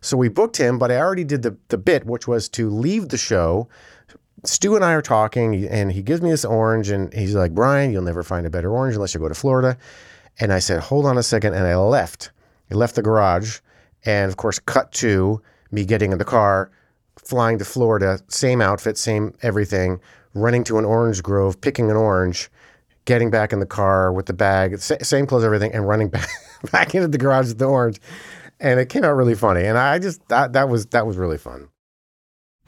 So 0.00 0.16
we 0.16 0.28
booked 0.28 0.56
him, 0.56 0.78
but 0.78 0.90
I 0.90 0.98
already 0.98 1.24
did 1.24 1.42
the, 1.42 1.56
the 1.68 1.78
bit, 1.78 2.04
which 2.06 2.26
was 2.26 2.48
to 2.50 2.68
leave 2.68 3.08
the 3.08 3.16
show. 3.16 3.68
Stew 4.44 4.76
and 4.76 4.84
I 4.84 4.92
are 4.92 5.02
talking, 5.02 5.66
and 5.66 5.90
he 5.90 6.02
gives 6.02 6.22
me 6.22 6.30
this 6.30 6.44
orange, 6.44 6.90
and 6.90 7.12
he's 7.12 7.34
like, 7.34 7.54
Brian, 7.54 7.90
you'll 7.92 8.02
never 8.02 8.22
find 8.22 8.46
a 8.46 8.50
better 8.50 8.70
orange 8.70 8.94
unless 8.94 9.14
you 9.14 9.20
go 9.20 9.28
to 9.28 9.34
Florida. 9.34 9.76
And 10.38 10.52
I 10.52 10.58
said, 10.58 10.80
hold 10.80 11.06
on 11.06 11.18
a 11.18 11.22
second. 11.22 11.54
And 11.54 11.66
I 11.66 11.76
left. 11.76 12.30
I 12.70 12.74
left 12.74 12.94
the 12.94 13.02
garage, 13.02 13.60
and 14.06 14.30
of 14.30 14.36
course, 14.36 14.58
cut 14.58 14.92
to 14.92 15.42
me 15.70 15.84
getting 15.84 16.12
in 16.12 16.18
the 16.18 16.24
car, 16.24 16.70
flying 17.18 17.58
to 17.58 17.64
Florida, 17.64 18.20
same 18.28 18.62
outfit, 18.62 18.96
same 18.96 19.34
everything, 19.42 20.00
running 20.34 20.64
to 20.64 20.78
an 20.78 20.84
orange 20.84 21.22
grove, 21.22 21.60
picking 21.60 21.90
an 21.90 21.96
orange, 21.96 22.48
getting 23.04 23.30
back 23.30 23.52
in 23.52 23.60
the 23.60 23.66
car 23.66 24.12
with 24.12 24.26
the 24.26 24.32
bag, 24.32 24.78
same 24.78 25.26
clothes, 25.26 25.44
everything, 25.44 25.72
and 25.72 25.86
running 25.86 26.08
back 26.10 26.28
back 26.70 26.94
into 26.94 27.08
the 27.08 27.18
garage 27.18 27.48
with 27.48 27.58
the 27.58 27.66
orange. 27.66 28.00
And 28.58 28.80
it 28.80 28.88
came 28.88 29.04
out 29.04 29.12
really 29.12 29.34
funny. 29.34 29.64
And 29.64 29.76
I 29.76 29.98
just 29.98 30.26
that 30.28 30.52
that 30.54 30.68
was 30.68 30.86
that 30.86 31.06
was 31.06 31.16
really 31.16 31.38
fun. 31.38 31.68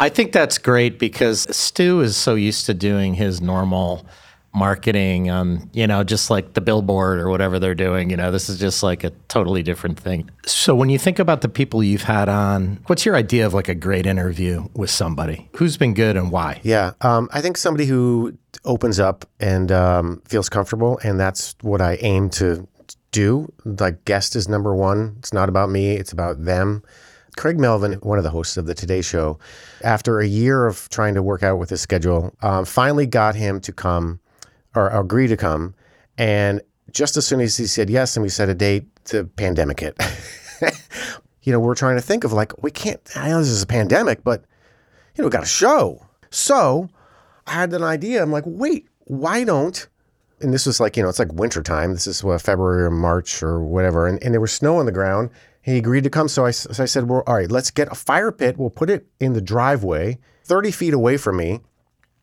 I 0.00 0.08
think 0.08 0.32
that's 0.32 0.58
great 0.58 0.98
because 0.98 1.46
Stew 1.54 2.00
is 2.00 2.16
so 2.16 2.36
used 2.36 2.66
to 2.66 2.74
doing 2.74 3.14
his 3.14 3.40
normal 3.40 4.06
marketing 4.54 5.30
on, 5.30 5.70
you 5.72 5.86
know, 5.86 6.02
just 6.02 6.30
like 6.30 6.54
the 6.54 6.60
billboard 6.60 7.18
or 7.18 7.28
whatever 7.28 7.58
they're 7.58 7.74
doing. 7.74 8.10
You 8.10 8.16
know, 8.16 8.30
this 8.30 8.48
is 8.48 8.58
just 8.58 8.82
like 8.82 9.04
a 9.04 9.10
totally 9.28 9.62
different 9.62 9.98
thing. 9.98 10.30
So 10.46 10.74
when 10.74 10.88
you 10.88 10.98
think 10.98 11.18
about 11.18 11.42
the 11.42 11.48
people 11.48 11.82
you've 11.82 12.02
had 12.02 12.28
on, 12.28 12.80
what's 12.86 13.04
your 13.04 13.16
idea 13.16 13.46
of 13.46 13.54
like 13.54 13.68
a 13.68 13.74
great 13.74 14.06
interview 14.06 14.68
with 14.74 14.90
somebody? 14.90 15.48
Who's 15.56 15.76
been 15.76 15.94
good 15.94 16.16
and 16.16 16.32
why? 16.32 16.60
Yeah, 16.62 16.92
um, 17.02 17.28
I 17.32 17.40
think 17.40 17.56
somebody 17.56 17.86
who 17.86 18.36
opens 18.64 18.98
up 18.98 19.24
and 19.38 19.70
um, 19.70 20.22
feels 20.26 20.48
comfortable, 20.48 20.98
and 21.02 21.20
that's 21.20 21.54
what 21.60 21.80
I 21.80 21.96
aim 22.00 22.30
to 22.30 22.66
do. 23.10 23.52
Like 23.64 24.04
guest 24.04 24.36
is 24.36 24.48
number 24.48 24.74
one. 24.74 25.16
It's 25.18 25.32
not 25.32 25.48
about 25.48 25.70
me; 25.70 25.92
it's 25.92 26.12
about 26.12 26.44
them. 26.44 26.82
Craig 27.36 27.60
Melvin, 27.60 27.92
one 28.02 28.18
of 28.18 28.24
the 28.24 28.30
hosts 28.30 28.56
of 28.56 28.66
the 28.66 28.74
Today 28.74 29.00
Show, 29.00 29.38
after 29.84 30.18
a 30.18 30.26
year 30.26 30.66
of 30.66 30.88
trying 30.88 31.14
to 31.14 31.22
work 31.22 31.44
out 31.44 31.58
with 31.58 31.70
his 31.70 31.80
schedule, 31.80 32.34
um, 32.42 32.64
finally 32.64 33.06
got 33.06 33.36
him 33.36 33.60
to 33.60 33.72
come 33.72 34.18
or 34.78 34.88
agree 34.88 35.26
to 35.26 35.36
come. 35.36 35.74
And 36.16 36.62
just 36.90 37.16
as 37.16 37.26
soon 37.26 37.40
as 37.40 37.56
he 37.56 37.66
said 37.66 37.90
yes 37.90 38.16
and 38.16 38.22
we 38.22 38.28
set 38.28 38.48
a 38.48 38.54
date, 38.54 38.86
the 39.06 39.24
pandemic 39.24 39.80
hit. 39.80 39.96
you 41.42 41.52
know, 41.52 41.60
we're 41.60 41.74
trying 41.74 41.96
to 41.96 42.02
think 42.02 42.24
of 42.24 42.32
like, 42.32 42.62
we 42.62 42.70
can't, 42.70 43.00
I 43.16 43.28
know 43.28 43.38
this 43.38 43.48
is 43.48 43.62
a 43.62 43.66
pandemic, 43.66 44.24
but, 44.24 44.44
you 45.14 45.22
know, 45.22 45.28
we 45.28 45.30
got 45.30 45.42
a 45.42 45.46
show. 45.46 46.06
So 46.30 46.88
I 47.46 47.52
had 47.52 47.72
an 47.72 47.82
idea. 47.82 48.22
I'm 48.22 48.32
like, 48.32 48.44
wait, 48.46 48.86
why 49.04 49.44
don't, 49.44 49.88
and 50.40 50.54
this 50.54 50.66
was 50.66 50.78
like, 50.78 50.96
you 50.96 51.02
know, 51.02 51.08
it's 51.08 51.18
like 51.18 51.32
winter 51.32 51.62
time. 51.62 51.92
This 51.92 52.06
is 52.06 52.22
what, 52.22 52.40
February 52.40 52.84
or 52.84 52.90
March 52.90 53.42
or 53.42 53.60
whatever. 53.60 54.06
And, 54.06 54.22
and 54.22 54.32
there 54.32 54.40
was 54.40 54.52
snow 54.52 54.76
on 54.76 54.86
the 54.86 54.92
ground. 54.92 55.30
He 55.62 55.76
agreed 55.76 56.04
to 56.04 56.10
come. 56.10 56.28
So 56.28 56.46
I, 56.46 56.52
so 56.52 56.82
I 56.82 56.86
said, 56.86 57.08
well, 57.08 57.22
all 57.26 57.34
right, 57.34 57.50
let's 57.50 57.70
get 57.70 57.90
a 57.90 57.94
fire 57.94 58.30
pit. 58.30 58.56
We'll 58.56 58.70
put 58.70 58.90
it 58.90 59.06
in 59.18 59.32
the 59.32 59.40
driveway 59.40 60.18
30 60.44 60.70
feet 60.70 60.94
away 60.94 61.16
from 61.16 61.36
me 61.36 61.60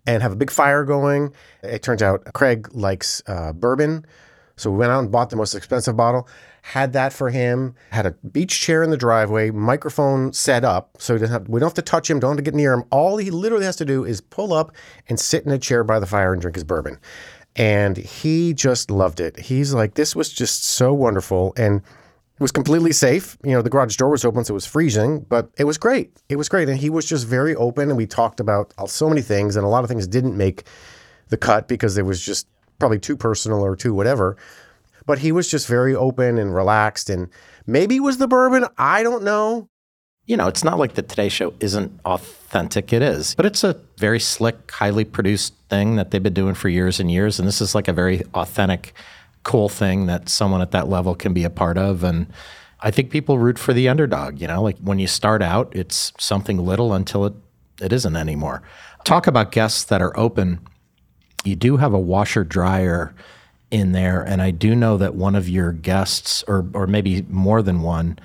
and 0.07 0.21
have 0.21 0.31
a 0.31 0.35
big 0.35 0.51
fire 0.51 0.83
going. 0.83 1.33
It 1.63 1.81
turns 1.83 2.01
out 2.01 2.33
Craig 2.33 2.69
likes 2.73 3.21
uh, 3.27 3.53
bourbon. 3.53 4.05
So 4.57 4.71
we 4.71 4.77
went 4.77 4.91
out 4.91 4.99
and 4.99 5.11
bought 5.11 5.29
the 5.29 5.35
most 5.35 5.53
expensive 5.53 5.97
bottle, 5.97 6.29
had 6.61 6.93
that 6.93 7.11
for 7.11 7.29
him, 7.29 7.75
had 7.91 8.05
a 8.05 8.11
beach 8.11 8.61
chair 8.61 8.83
in 8.83 8.89
the 8.89 8.97
driveway, 8.97 9.51
microphone 9.51 10.31
set 10.31 10.63
up. 10.63 10.95
So 10.97 11.17
have, 11.19 11.49
we 11.49 11.59
don't 11.59 11.67
have 11.67 11.73
to 11.73 11.81
touch 11.81 12.09
him, 12.09 12.19
don't 12.19 12.31
have 12.31 12.37
to 12.37 12.43
get 12.43 12.53
near 12.53 12.73
him. 12.73 12.85
All 12.89 13.17
he 13.17 13.31
literally 13.31 13.65
has 13.65 13.75
to 13.77 13.85
do 13.85 14.05
is 14.05 14.21
pull 14.21 14.53
up 14.53 14.71
and 15.09 15.19
sit 15.19 15.45
in 15.45 15.51
a 15.51 15.59
chair 15.59 15.83
by 15.83 15.99
the 15.99 16.05
fire 16.05 16.31
and 16.31 16.41
drink 16.41 16.55
his 16.55 16.63
bourbon. 16.63 16.99
And 17.57 17.97
he 17.97 18.53
just 18.53 18.89
loved 18.89 19.19
it. 19.19 19.37
He's 19.37 19.73
like, 19.73 19.95
this 19.95 20.15
was 20.15 20.29
just 20.29 20.65
so 20.65 20.93
wonderful. 20.93 21.53
And 21.57 21.81
it 22.37 22.41
was 22.41 22.51
completely 22.51 22.91
safe. 22.91 23.37
You 23.43 23.51
know, 23.51 23.61
the 23.61 23.69
garage 23.69 23.95
door 23.95 24.09
was 24.09 24.25
open, 24.25 24.43
so 24.43 24.53
it 24.53 24.55
was 24.55 24.65
freezing, 24.65 25.21
but 25.29 25.49
it 25.57 25.63
was 25.63 25.77
great. 25.77 26.11
It 26.27 26.35
was 26.35 26.49
great. 26.49 26.67
And 26.67 26.77
he 26.77 26.89
was 26.89 27.05
just 27.05 27.25
very 27.25 27.55
open. 27.55 27.89
And 27.89 27.97
we 27.97 28.05
talked 28.05 28.39
about 28.41 28.73
so 28.89 29.07
many 29.07 29.21
things, 29.21 29.55
and 29.55 29.65
a 29.65 29.69
lot 29.69 29.83
of 29.83 29.89
things 29.89 30.05
didn't 30.05 30.35
make 30.35 30.63
the 31.29 31.37
cut 31.37 31.67
because 31.67 31.97
it 31.97 32.05
was 32.05 32.23
just 32.23 32.47
probably 32.77 32.99
too 32.99 33.15
personal 33.15 33.61
or 33.61 33.75
too 33.75 33.93
whatever. 33.93 34.35
But 35.05 35.19
he 35.19 35.31
was 35.31 35.49
just 35.49 35.67
very 35.67 35.95
open 35.95 36.37
and 36.37 36.53
relaxed. 36.53 37.09
And 37.09 37.29
maybe 37.65 37.95
it 37.95 38.01
was 38.01 38.17
the 38.17 38.27
bourbon. 38.27 38.65
I 38.77 39.01
don't 39.01 39.23
know. 39.23 39.69
You 40.25 40.35
know, 40.35 40.47
it's 40.47 40.63
not 40.63 40.79
like 40.79 40.95
the 40.95 41.03
Today 41.03 41.29
Show 41.29 41.53
isn't 41.59 41.99
authentic. 42.03 42.91
It 42.91 43.03
is, 43.03 43.35
but 43.35 43.45
it's 43.45 43.63
a 43.63 43.79
very 43.97 44.19
slick, 44.19 44.71
highly 44.71 45.05
produced 45.05 45.53
thing 45.69 45.97
that 45.97 46.09
they've 46.09 46.23
been 46.23 46.33
doing 46.33 46.55
for 46.55 46.67
years 46.67 46.99
and 46.99 47.11
years. 47.11 47.37
And 47.37 47.47
this 47.47 47.61
is 47.61 47.75
like 47.75 47.87
a 47.87 47.93
very 47.93 48.23
authentic, 48.33 48.93
cool 49.45 49.69
thing 49.69 50.07
that 50.07 50.27
someone 50.27 50.61
at 50.61 50.71
that 50.71 50.89
level 50.89 51.15
can 51.15 51.33
be 51.33 51.45
a 51.45 51.49
part 51.49 51.77
of. 51.77 52.03
And 52.03 52.27
I 52.81 52.91
think 52.91 53.11
people 53.11 53.39
root 53.39 53.57
for 53.57 53.71
the 53.71 53.87
underdog. 53.87 54.41
You 54.41 54.47
know, 54.47 54.61
like 54.61 54.77
when 54.79 54.99
you 54.99 55.07
start 55.07 55.41
out, 55.41 55.73
it's 55.73 56.11
something 56.19 56.57
little 56.57 56.93
until 56.93 57.25
it, 57.25 57.33
it 57.79 57.93
isn't 57.93 58.15
anymore. 58.17 58.61
Talk 59.05 59.27
about 59.27 59.51
guests 59.51 59.85
that 59.85 60.01
are 60.01 60.17
open. 60.19 60.59
You 61.45 61.55
do 61.55 61.77
have 61.77 61.93
a 61.93 61.99
washer 61.99 62.43
dryer 62.43 63.15
in 63.71 63.91
there, 63.91 64.21
and 64.21 64.41
I 64.41 64.51
do 64.51 64.75
know 64.75 64.97
that 64.97 65.15
one 65.15 65.35
of 65.35 65.47
your 65.47 65.71
guests, 65.71 66.43
or 66.47 66.67
or 66.73 66.87
maybe 66.87 67.23
more 67.29 67.61
than 67.61 67.81
one, 67.81 68.17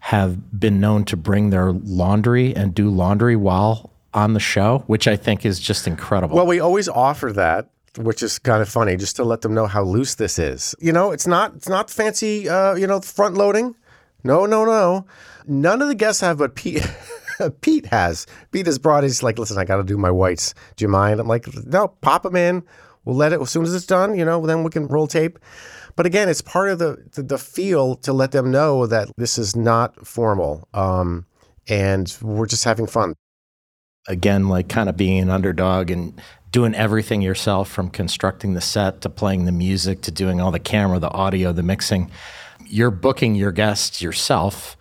have 0.00 0.60
been 0.60 0.80
known 0.80 1.04
to 1.06 1.16
bring 1.16 1.50
their 1.50 1.72
laundry 1.72 2.54
and 2.54 2.74
do 2.74 2.88
laundry 2.88 3.34
while 3.34 3.90
on 4.14 4.34
the 4.34 4.40
show, 4.40 4.84
which 4.86 5.08
I 5.08 5.16
think 5.16 5.44
is 5.44 5.58
just 5.58 5.86
incredible. 5.86 6.36
Well, 6.36 6.46
we 6.46 6.60
always 6.60 6.88
offer 6.88 7.32
that, 7.32 7.68
which 7.96 8.22
is 8.22 8.38
kind 8.38 8.62
of 8.62 8.68
funny, 8.68 8.96
just 8.96 9.16
to 9.16 9.24
let 9.24 9.40
them 9.40 9.54
know 9.54 9.66
how 9.66 9.82
loose 9.82 10.16
this 10.16 10.38
is. 10.38 10.74
You 10.80 10.92
know, 10.92 11.10
it's 11.10 11.26
not 11.26 11.54
it's 11.54 11.68
not 11.68 11.90
fancy, 11.90 12.48
uh, 12.48 12.74
you 12.74 12.86
know, 12.86 13.00
front 13.00 13.34
loading. 13.34 13.74
No, 14.24 14.46
no, 14.46 14.64
no. 14.64 15.06
None 15.46 15.80
of 15.80 15.88
the 15.88 15.94
guests 15.94 16.20
have, 16.20 16.38
but 16.38 16.54
Pete. 16.54 16.86
Pete 17.60 17.86
has. 17.86 18.26
Pete 18.50 18.66
has 18.66 18.78
brought 18.78 19.04
He's 19.04 19.22
like, 19.22 19.38
listen, 19.38 19.58
I 19.58 19.64
got 19.64 19.76
to 19.76 19.84
do 19.84 19.96
my 19.96 20.10
whites. 20.10 20.54
Do 20.76 20.84
you 20.84 20.88
mind? 20.88 21.20
I'm 21.20 21.28
like, 21.28 21.46
no, 21.66 21.88
pop 21.88 22.24
them 22.24 22.34
in. 22.36 22.64
We'll 23.04 23.16
let 23.16 23.32
it 23.32 23.40
as 23.40 23.50
soon 23.50 23.64
as 23.64 23.74
it's 23.74 23.86
done. 23.86 24.18
You 24.18 24.24
know, 24.24 24.44
then 24.44 24.64
we 24.64 24.70
can 24.70 24.86
roll 24.88 25.06
tape. 25.06 25.38
But 25.96 26.06
again, 26.06 26.28
it's 26.28 26.42
part 26.42 26.68
of 26.68 26.78
the 26.78 27.04
the, 27.14 27.22
the 27.22 27.38
feel 27.38 27.96
to 27.96 28.12
let 28.12 28.32
them 28.32 28.50
know 28.50 28.86
that 28.86 29.08
this 29.16 29.38
is 29.38 29.56
not 29.56 30.06
formal, 30.06 30.68
um, 30.72 31.26
and 31.68 32.16
we're 32.22 32.46
just 32.46 32.64
having 32.64 32.86
fun. 32.86 33.14
Again, 34.06 34.48
like 34.48 34.68
kind 34.68 34.88
of 34.88 34.96
being 34.96 35.18
an 35.18 35.30
underdog 35.30 35.90
and 35.90 36.20
doing 36.50 36.74
everything 36.74 37.20
yourself, 37.22 37.68
from 37.68 37.90
constructing 37.90 38.54
the 38.54 38.60
set 38.60 39.00
to 39.02 39.10
playing 39.10 39.44
the 39.44 39.52
music 39.52 40.02
to 40.02 40.10
doing 40.10 40.40
all 40.40 40.50
the 40.50 40.58
camera, 40.58 40.98
the 40.98 41.10
audio, 41.10 41.52
the 41.52 41.62
mixing 41.62 42.10
you're 42.68 42.90
booking 42.90 43.34
your 43.34 43.52
guests 43.52 44.02
yourself 44.02 44.76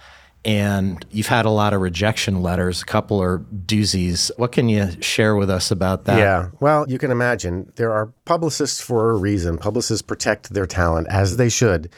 and 0.46 1.06
you've 1.12 1.28
had 1.28 1.46
a 1.46 1.50
lot 1.50 1.74
of 1.74 1.82
rejection 1.82 2.42
letters, 2.42 2.82
a 2.82 2.86
couple 2.86 3.22
are 3.22 3.40
doozies. 3.66 4.32
What 4.38 4.52
can 4.52 4.70
you 4.70 4.90
share 5.02 5.36
with 5.36 5.50
us 5.50 5.72
about 5.72 6.06
that? 6.06 6.20
Yeah. 6.20 6.50
Well, 6.62 6.86
you 6.88 6.98
can 6.98 7.12
imagine 7.12 7.72
there 7.76 7.92
are 7.92 8.14
publicists 8.24 8.80
for 8.80 9.12
a 9.12 9.18
reason. 9.18 9.58
Publicists 9.58 10.02
protect 10.02 10.54
their 10.54 10.66
talent 10.66 11.08
as 11.10 11.36
they 11.36 11.50
should. 11.50 11.90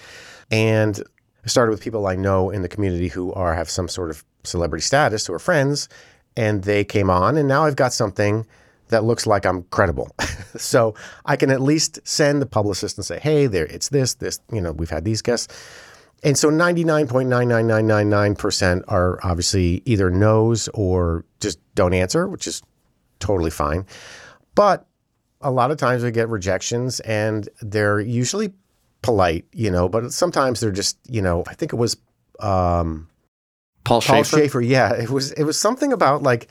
And 0.49 0.99
I 1.43 1.47
started 1.47 1.71
with 1.71 1.81
people 1.81 2.07
I 2.07 2.15
know 2.15 2.49
in 2.49 2.63
the 2.63 2.69
community 2.69 3.09
who 3.09 3.31
are 3.33 3.53
have 3.53 3.69
some 3.69 3.87
sort 3.87 4.09
of 4.09 4.23
celebrity 4.43 4.81
status, 4.81 5.27
who 5.27 5.33
are 5.33 5.39
friends, 5.39 5.87
and 6.35 6.63
they 6.63 6.83
came 6.83 7.09
on 7.09 7.37
and 7.37 7.47
now 7.47 7.65
I've 7.65 7.75
got 7.75 7.93
something 7.93 8.47
that 8.89 9.03
looks 9.03 9.25
like 9.25 9.45
I'm 9.45 9.63
credible. 9.63 10.11
so 10.57 10.93
I 11.25 11.35
can 11.35 11.49
at 11.51 11.59
least 11.61 11.99
send 12.03 12.41
the 12.41 12.45
publicist 12.45 12.97
and 12.97 13.05
say, 13.05 13.19
hey, 13.19 13.47
there, 13.47 13.65
it's 13.65 13.89
this, 13.89 14.13
this, 14.15 14.39
you 14.51 14.61
know, 14.61 14.71
we've 14.71 14.89
had 14.89 15.05
these 15.05 15.21
guests. 15.21 15.47
And 16.21 16.37
so 16.37 16.49
99.99999% 16.49 18.83
are 18.87 19.19
obviously 19.23 19.81
either 19.85 20.09
no's 20.09 20.67
or 20.73 21.23
just 21.39 21.59
don't 21.75 21.93
answer, 21.93 22.27
which 22.27 22.45
is 22.45 22.61
totally 23.19 23.51
fine. 23.51 23.85
But 24.53 24.85
a 25.41 25.51
lot 25.51 25.71
of 25.71 25.77
times 25.77 26.03
we 26.03 26.11
get 26.11 26.27
rejections 26.27 26.99
and 27.01 27.47
they're 27.61 28.01
usually 28.01 28.51
polite, 29.01 29.45
you 29.53 29.71
know, 29.71 29.87
but 29.87 30.11
sometimes 30.11 30.59
they're 30.59 30.71
just, 30.71 30.97
you 31.07 31.21
know, 31.21 31.45
I 31.47 31.53
think 31.53 31.71
it 31.71 31.77
was 31.77 31.95
um, 32.39 33.07
Paul. 33.83 34.01
Paul 34.01 34.23
Shaffer. 34.23 34.61
Yeah, 34.61 34.93
it 34.93 35.09
was 35.09 35.31
it 35.33 35.43
was 35.43 35.59
something 35.59 35.93
about 35.93 36.23
like 36.23 36.47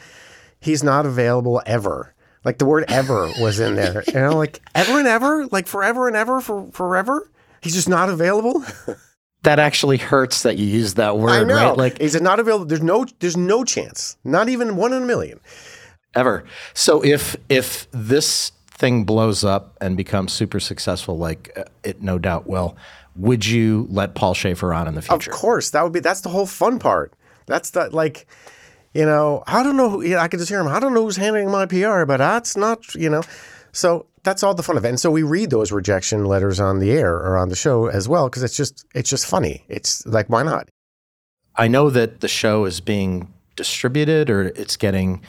he's 0.61 0.83
not 0.83 1.07
available 1.07 1.63
ever. 1.67 2.15
Like 2.49 2.57
the 2.57 2.65
word 2.65 2.87
ever 2.89 3.31
was 3.41 3.61
in 3.61 3.75
there. 3.75 4.03
You 4.09 4.15
know, 4.15 4.35
like 4.35 4.63
ever 4.75 4.99
and 4.99 5.07
ever, 5.07 5.47
like 5.49 5.67
forever 5.67 6.09
and 6.09 6.17
ever 6.17 6.41
for 6.41 6.71
forever. 6.73 7.31
He's 7.61 7.75
just 7.75 7.91
not 7.91 8.09
available. 8.09 8.65
that 9.43 9.59
actually 9.59 9.99
hurts 9.99 10.45
that 10.45 10.57
you 10.57 10.65
use 10.65 10.95
that 10.95 11.19
word, 11.19 11.47
right? 11.51 11.77
Like 11.77 12.01
is 12.01 12.15
it 12.15 12.23
not 12.23 12.41
available? 12.41 12.65
There's 12.65 12.81
no 12.83 13.05
there's 13.19 13.37
no 13.37 13.65
chance. 13.65 14.17
Not 14.25 14.49
even 14.49 14.77
one 14.77 14.95
in 14.95 15.03
a 15.03 15.05
million. 15.05 15.41
Ever. 16.15 16.45
So 16.73 17.05
if 17.05 17.37
if 17.51 17.87
this 17.91 18.53
thing 18.71 19.05
blows 19.05 19.45
up 19.45 19.77
and 19.83 19.95
becomes 19.95 20.33
super 20.33 20.59
successful, 20.59 21.19
like 21.19 21.53
uh, 21.55 21.65
it 21.85 22.01
no 22.01 22.19
doubt 22.19 22.47
will, 22.47 22.79
would 23.15 23.45
you 23.45 23.87
let 23.91 24.15
Paul 24.15 24.33
Shaffer 24.33 24.73
on 24.73 24.89
in 24.89 24.95
the 24.95 25.03
future? 25.03 25.31
Of 25.31 25.37
course, 25.37 25.69
that 25.73 25.83
would 25.83 25.93
be 25.93 26.01
that's 26.01 26.23
the 26.23 26.31
whole 26.31 26.47
fun 26.47 26.79
part. 26.79 27.13
That's 27.45 27.69
the 27.69 27.91
like 27.91 28.27
you 28.93 29.05
know, 29.05 29.43
I 29.47 29.63
don't 29.63 29.77
know. 29.77 29.91
Who, 29.91 30.03
you 30.03 30.15
know, 30.15 30.19
I 30.19 30.29
could 30.29 30.39
just 30.39 30.49
hear 30.49 30.61
him. 30.61 30.69
I 30.69 30.81
don't 30.81 30.95
know 30.95 31.05
who's 31.05 31.17
handling 31.17 31.51
my 31.51 31.67
PR, 31.67 32.05
but 32.05 32.19
that's 32.19 32.57
not, 32.57 32.95
you 32.95 33.11
know. 33.11 33.23
So 33.73 34.07
that's 34.23 34.43
all 34.43 34.55
the 34.55 34.63
fun 34.63 34.77
of 34.77 34.85
it. 34.85 34.89
And 34.89 35.01
so 35.01 35.11
we 35.11 35.23
read 35.23 35.51
those 35.51 35.73
rejection 35.73 36.25
letters 36.25 36.61
on 36.61 36.79
the 36.79 36.91
air 36.91 37.15
or 37.15 37.37
on 37.37 37.49
the 37.49 37.57
show 37.57 37.87
as 37.87 38.09
well 38.09 38.29
because 38.29 38.43
it's 38.43 38.57
just 38.57 38.85
it's 38.95 39.11
just 39.11 39.27
funny. 39.27 39.65
It's 39.69 40.05
like 40.07 40.29
why 40.29 40.43
not? 40.43 40.69
I 41.57 41.69
know 41.69 41.91
that 41.91 42.21
the 42.21 42.29
show 42.29 42.65
is 42.65 42.81
being 42.81 43.33
distributed 43.57 44.31
or 44.31 44.49
it's 44.49 44.77
getting 44.77 45.23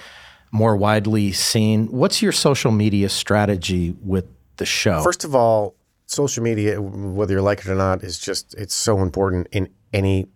more 0.52 0.76
widely 0.76 1.32
seen. 1.32 1.88
What's 1.88 2.22
your 2.22 2.32
social 2.32 2.72
media 2.72 3.10
strategy 3.10 3.96
with 4.04 4.26
the 4.58 4.66
show? 4.66 5.02
First 5.02 5.24
of 5.24 5.36
all, 5.36 5.76
social 6.06 6.44
media, 6.44 6.82
whether 6.82 7.36
you 7.36 7.42
like 7.42 7.60
it 7.60 7.68
or 7.68 7.76
not, 7.76 8.04
is 8.04 8.20
just 8.20 8.54
it's 8.56 8.76
so 8.76 9.02
important 9.02 9.48
in 9.52 9.70
any 9.94 10.28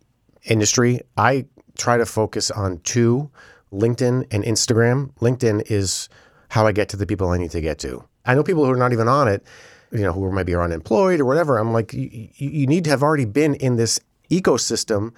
industry. 0.43 1.01
I 1.17 1.45
try 1.77 1.97
to 1.97 2.05
focus 2.05 2.51
on 2.51 2.79
two 2.79 3.29
LinkedIn 3.71 4.27
and 4.31 4.43
Instagram. 4.43 5.13
LinkedIn 5.15 5.69
is 5.71 6.09
how 6.49 6.67
I 6.67 6.71
get 6.71 6.89
to 6.89 6.97
the 6.97 7.05
people 7.05 7.29
I 7.29 7.37
need 7.37 7.51
to 7.51 7.61
get 7.61 7.79
to. 7.79 8.03
I 8.25 8.35
know 8.35 8.43
people 8.43 8.65
who 8.65 8.71
are 8.71 8.77
not 8.77 8.93
even 8.93 9.07
on 9.07 9.27
it, 9.27 9.43
you 9.91 10.01
know, 10.01 10.13
who 10.13 10.31
maybe 10.31 10.53
are 10.53 10.63
unemployed 10.63 11.19
or 11.19 11.25
whatever. 11.25 11.57
I'm 11.57 11.73
like, 11.73 11.93
you, 11.93 12.29
you 12.35 12.67
need 12.67 12.83
to 12.85 12.89
have 12.89 13.03
already 13.03 13.25
been 13.25 13.55
in 13.55 13.75
this 13.75 13.99
ecosystem 14.29 15.13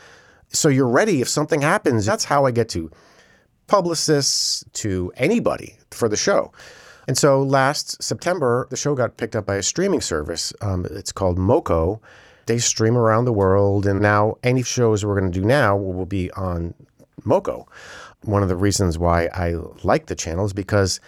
so 0.49 0.69
you're 0.69 0.87
ready 0.87 1.21
if 1.21 1.29
something 1.29 1.61
happens. 1.61 2.05
That's 2.05 2.23
how 2.23 2.45
I 2.45 2.51
get 2.51 2.69
to 2.69 2.89
publicists, 3.67 4.63
to 4.73 5.11
anybody 5.17 5.77
for 5.91 6.07
the 6.07 6.17
show. 6.17 6.51
And 7.07 7.17
so 7.17 7.41
last 7.41 8.01
September, 8.01 8.67
the 8.69 8.77
show 8.77 8.95
got 8.95 9.17
picked 9.17 9.35
up 9.35 9.45
by 9.45 9.55
a 9.55 9.63
streaming 9.63 10.01
service. 10.01 10.53
Um, 10.61 10.85
it's 10.89 11.11
called 11.11 11.37
Moko. 11.37 11.99
They 12.45 12.57
stream 12.59 12.97
around 12.97 13.25
the 13.25 13.33
world, 13.33 13.85
and 13.85 13.99
now 14.01 14.37
any 14.43 14.63
shows 14.63 15.05
we're 15.05 15.19
going 15.19 15.31
to 15.31 15.39
do 15.39 15.45
now 15.45 15.75
will 15.75 16.05
be 16.05 16.31
on 16.31 16.73
Moko. 17.21 17.67
One 18.23 18.43
of 18.43 18.49
the 18.49 18.55
reasons 18.55 18.97
why 18.97 19.27
I 19.33 19.55
like 19.83 20.07
the 20.07 20.15
channel 20.15 20.45
is 20.45 20.53
because 20.53 20.99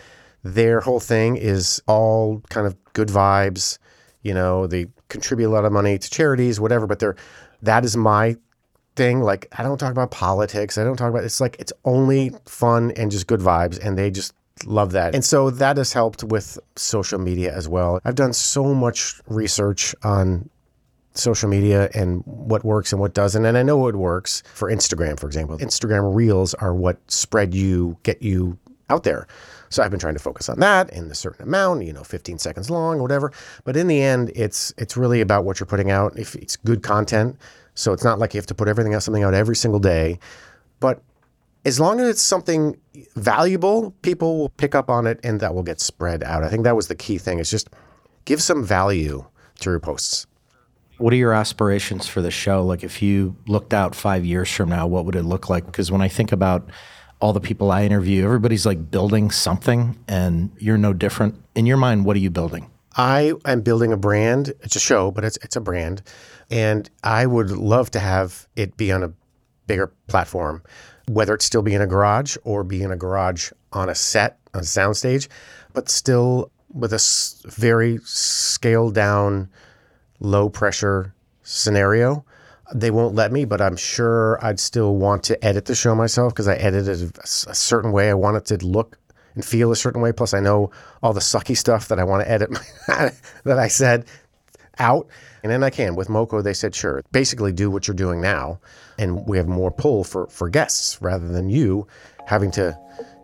their 0.43 0.79
whole 0.79 0.99
thing 0.99 1.35
is 1.37 1.81
all 1.87 2.41
kind 2.49 2.67
of 2.67 2.75
good 2.93 3.09
vibes. 3.09 3.77
You 4.21 4.33
know, 4.33 4.67
they 4.67 4.87
contribute 5.09 5.49
a 5.49 5.51
lot 5.51 5.65
of 5.65 5.71
money 5.71 5.97
to 5.97 6.09
charities, 6.09 6.59
whatever. 6.59 6.87
But 6.87 6.99
they're 6.99 7.15
that 7.61 7.85
is 7.85 7.97
my 7.97 8.35
thing. 8.95 9.21
Like 9.21 9.47
I 9.57 9.63
don't 9.63 9.77
talk 9.77 9.91
about 9.91 10.11
politics. 10.11 10.77
I 10.77 10.83
don't 10.83 10.97
talk 10.97 11.09
about. 11.09 11.23
It's 11.23 11.41
like 11.41 11.55
it's 11.59 11.73
only 11.85 12.31
fun 12.45 12.91
and 12.91 13.11
just 13.11 13.27
good 13.27 13.39
vibes, 13.39 13.83
and 13.83 13.97
they 13.97 14.11
just 14.11 14.33
love 14.65 14.91
that. 14.91 15.13
And 15.15 15.23
so 15.23 15.49
that 15.49 15.77
has 15.77 15.93
helped 15.93 16.23
with 16.23 16.59
social 16.75 17.19
media 17.19 17.55
as 17.55 17.67
well. 17.67 17.99
I've 18.05 18.15
done 18.15 18.33
so 18.33 18.73
much 18.73 19.21
research 19.27 19.95
on 20.03 20.49
social 21.17 21.49
media 21.49 21.89
and 21.93 22.23
what 22.25 22.63
works 22.63 22.91
and 22.91 23.01
what 23.01 23.13
doesn't. 23.13 23.45
And 23.45 23.57
I 23.57 23.63
know 23.63 23.77
what 23.77 23.95
works 23.95 24.43
for 24.53 24.71
Instagram, 24.71 25.19
for 25.19 25.27
example. 25.27 25.57
Instagram 25.57 26.15
reels 26.15 26.53
are 26.55 26.73
what 26.73 26.99
spread 27.09 27.53
you, 27.53 27.97
get 28.03 28.21
you 28.21 28.57
out 28.89 29.03
there. 29.03 29.27
So 29.69 29.83
I've 29.83 29.91
been 29.91 29.99
trying 29.99 30.13
to 30.13 30.19
focus 30.19 30.47
on 30.49 30.59
that 30.59 30.89
in 30.91 31.11
a 31.11 31.15
certain 31.15 31.43
amount, 31.43 31.83
you 31.83 31.91
know, 31.91 32.03
15 32.03 32.39
seconds 32.39 32.69
long, 32.69 33.01
whatever. 33.01 33.33
But 33.65 33.75
in 33.75 33.87
the 33.87 34.01
end, 34.01 34.31
it's 34.35 34.73
it's 34.77 34.95
really 34.95 35.21
about 35.21 35.43
what 35.43 35.59
you're 35.59 35.67
putting 35.67 35.91
out. 35.91 36.17
If 36.17 36.35
it's 36.35 36.55
good 36.55 36.83
content, 36.83 37.37
so 37.75 37.93
it's 37.93 38.03
not 38.03 38.19
like 38.19 38.33
you 38.33 38.37
have 38.37 38.47
to 38.47 38.55
put 38.55 38.67
everything 38.67 38.93
out 38.93 39.03
something 39.03 39.23
out 39.23 39.33
every 39.33 39.55
single 39.55 39.79
day. 39.79 40.19
But 40.79 41.01
as 41.65 41.79
long 41.79 41.99
as 41.99 42.07
it's 42.07 42.21
something 42.21 42.77
valuable, 43.15 43.91
people 44.01 44.37
will 44.37 44.49
pick 44.49 44.73
up 44.73 44.89
on 44.89 45.05
it 45.05 45.19
and 45.23 45.41
that 45.41 45.53
will 45.53 45.63
get 45.63 45.81
spread 45.81 46.23
out. 46.23 46.43
I 46.43 46.49
think 46.49 46.63
that 46.63 46.75
was 46.75 46.87
the 46.87 46.95
key 46.95 47.17
thing. 47.17 47.39
Is 47.39 47.51
just 47.51 47.69
give 48.25 48.41
some 48.41 48.63
value 48.63 49.25
to 49.59 49.69
your 49.69 49.79
posts. 49.79 50.27
What 50.97 51.13
are 51.13 51.17
your 51.17 51.33
aspirations 51.33 52.07
for 52.07 52.21
the 52.21 52.31
show? 52.31 52.65
Like, 52.65 52.83
if 52.83 53.01
you 53.01 53.35
looked 53.47 53.73
out 53.73 53.93
five 53.93 54.25
years 54.25 54.51
from 54.51 54.69
now, 54.69 54.87
what 54.87 55.05
would 55.05 55.15
it 55.15 55.23
look 55.23 55.49
like? 55.49 55.65
Because 55.65 55.91
when 55.91 56.01
I 56.01 56.07
think 56.07 56.31
about 56.31 56.69
all 57.19 57.33
the 57.33 57.39
people 57.39 57.71
I 57.71 57.83
interview, 57.83 58.23
everybody's 58.23 58.65
like 58.65 58.91
building 58.91 59.31
something, 59.31 59.97
and 60.07 60.51
you're 60.57 60.77
no 60.77 60.93
different. 60.93 61.35
In 61.55 61.65
your 61.65 61.77
mind, 61.77 62.05
what 62.05 62.15
are 62.15 62.19
you 62.19 62.29
building? 62.29 62.69
I 62.95 63.33
am 63.45 63.61
building 63.61 63.93
a 63.93 63.97
brand. 63.97 64.53
It's 64.61 64.75
a 64.75 64.79
show, 64.79 65.11
but 65.11 65.23
it's 65.23 65.37
it's 65.37 65.55
a 65.55 65.61
brand, 65.61 66.01
and 66.49 66.89
I 67.03 67.25
would 67.25 67.51
love 67.51 67.91
to 67.91 67.99
have 67.99 68.47
it 68.55 68.75
be 68.77 68.91
on 68.91 69.03
a 69.03 69.13
bigger 69.67 69.91
platform, 70.07 70.63
whether 71.07 71.35
it 71.35 71.41
still 71.41 71.61
be 71.61 71.75
in 71.75 71.81
a 71.81 71.87
garage 71.87 72.37
or 72.43 72.63
be 72.63 72.81
in 72.81 72.91
a 72.91 72.97
garage 72.97 73.51
on 73.71 73.89
a 73.89 73.95
set, 73.95 74.39
on 74.53 74.61
a 74.61 74.63
soundstage, 74.63 75.27
but 75.73 75.89
still 75.89 76.51
with 76.73 76.93
a 76.93 76.99
very 77.45 77.99
scaled 78.03 78.95
down 78.95 79.49
low 80.19 80.49
pressure 80.49 81.13
scenario. 81.43 82.25
They 82.73 82.91
won't 82.91 83.15
let 83.15 83.31
me, 83.31 83.45
but 83.45 83.61
I'm 83.61 83.77
sure 83.77 84.43
I'd 84.43 84.59
still 84.59 84.95
want 84.95 85.23
to 85.23 85.45
edit 85.45 85.65
the 85.65 85.75
show 85.75 85.95
myself 85.95 86.33
because 86.33 86.47
I 86.47 86.55
edit 86.55 86.87
it 86.87 87.17
a 87.17 87.55
certain 87.55 87.91
way. 87.91 88.09
I 88.09 88.13
want 88.13 88.37
it 88.37 88.45
to 88.45 88.65
look 88.65 88.97
and 89.35 89.45
feel 89.45 89.71
a 89.71 89.75
certain 89.75 90.01
way. 90.01 90.11
Plus, 90.11 90.33
I 90.33 90.39
know 90.41 90.71
all 91.01 91.13
the 91.13 91.21
sucky 91.21 91.55
stuff 91.55 91.87
that 91.87 91.99
I 91.99 92.03
want 92.03 92.25
to 92.25 92.31
edit 92.31 92.49
that 92.87 93.59
I 93.59 93.67
said. 93.67 94.05
out. 94.79 95.07
And 95.43 95.51
then 95.51 95.63
I 95.63 95.69
can. 95.69 95.95
With 95.95 96.09
Moco, 96.09 96.41
they 96.41 96.53
said, 96.53 96.75
sure, 96.75 97.03
basically 97.11 97.53
do 97.53 97.71
what 97.71 97.87
you're 97.87 97.95
doing 97.95 98.19
now. 98.19 98.59
And 98.97 99.25
we 99.27 99.37
have 99.37 99.47
more 99.47 99.71
pull 99.71 100.03
for, 100.03 100.27
for 100.27 100.49
guests 100.49 101.01
rather 101.01 101.27
than 101.27 101.49
you 101.49 101.87
having 102.25 102.51
to 102.51 102.77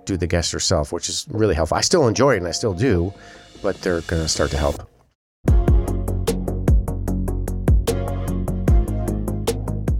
do 0.05 0.15
the 0.17 0.27
guest 0.27 0.53
yourself, 0.53 0.91
which 0.91 1.09
is 1.09 1.25
really 1.29 1.55
helpful. 1.55 1.77
I 1.77 1.81
still 1.81 2.07
enjoy 2.07 2.35
it 2.35 2.37
and 2.37 2.47
I 2.47 2.51
still 2.51 2.73
do, 2.73 3.13
but 3.61 3.81
they're 3.81 4.01
going 4.01 4.21
to 4.21 4.29
start 4.29 4.51
to 4.51 4.57
help. 4.57 4.87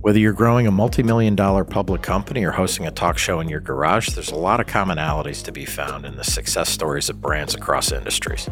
Whether 0.04 0.20
you're 0.20 0.34
growing 0.34 0.68
a 0.68 0.72
multi 0.72 1.02
million 1.02 1.34
dollar 1.34 1.64
public 1.64 2.02
company 2.02 2.44
or 2.44 2.52
hosting 2.52 2.86
a 2.86 2.92
talk 2.92 3.18
show 3.18 3.40
in 3.40 3.48
your 3.48 3.62
garage, 3.62 4.10
there's 4.10 4.32
a 4.32 4.36
lot 4.36 4.60
of 4.60 4.66
commonalities 4.66 5.42
to 5.46 5.54
be 5.54 5.64
found 5.64 6.06
in 6.06 6.18
the 6.18 6.26
success 6.26 6.68
stories 6.68 7.08
of 7.08 7.22
brands 7.22 7.56
across 7.56 7.94
industries. 7.94 8.50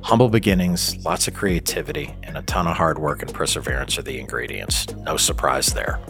Humble 0.00 0.30
beginnings, 0.30 1.04
lots 1.04 1.28
of 1.28 1.34
creativity, 1.34 2.16
and 2.22 2.38
a 2.38 2.42
ton 2.44 2.66
of 2.66 2.78
hard 2.78 2.98
work 2.98 3.20
and 3.20 3.34
perseverance 3.34 3.98
are 3.98 4.02
the 4.02 4.18
ingredients. 4.18 4.86
No 4.96 5.18
surprise 5.18 5.74
there. 5.74 6.00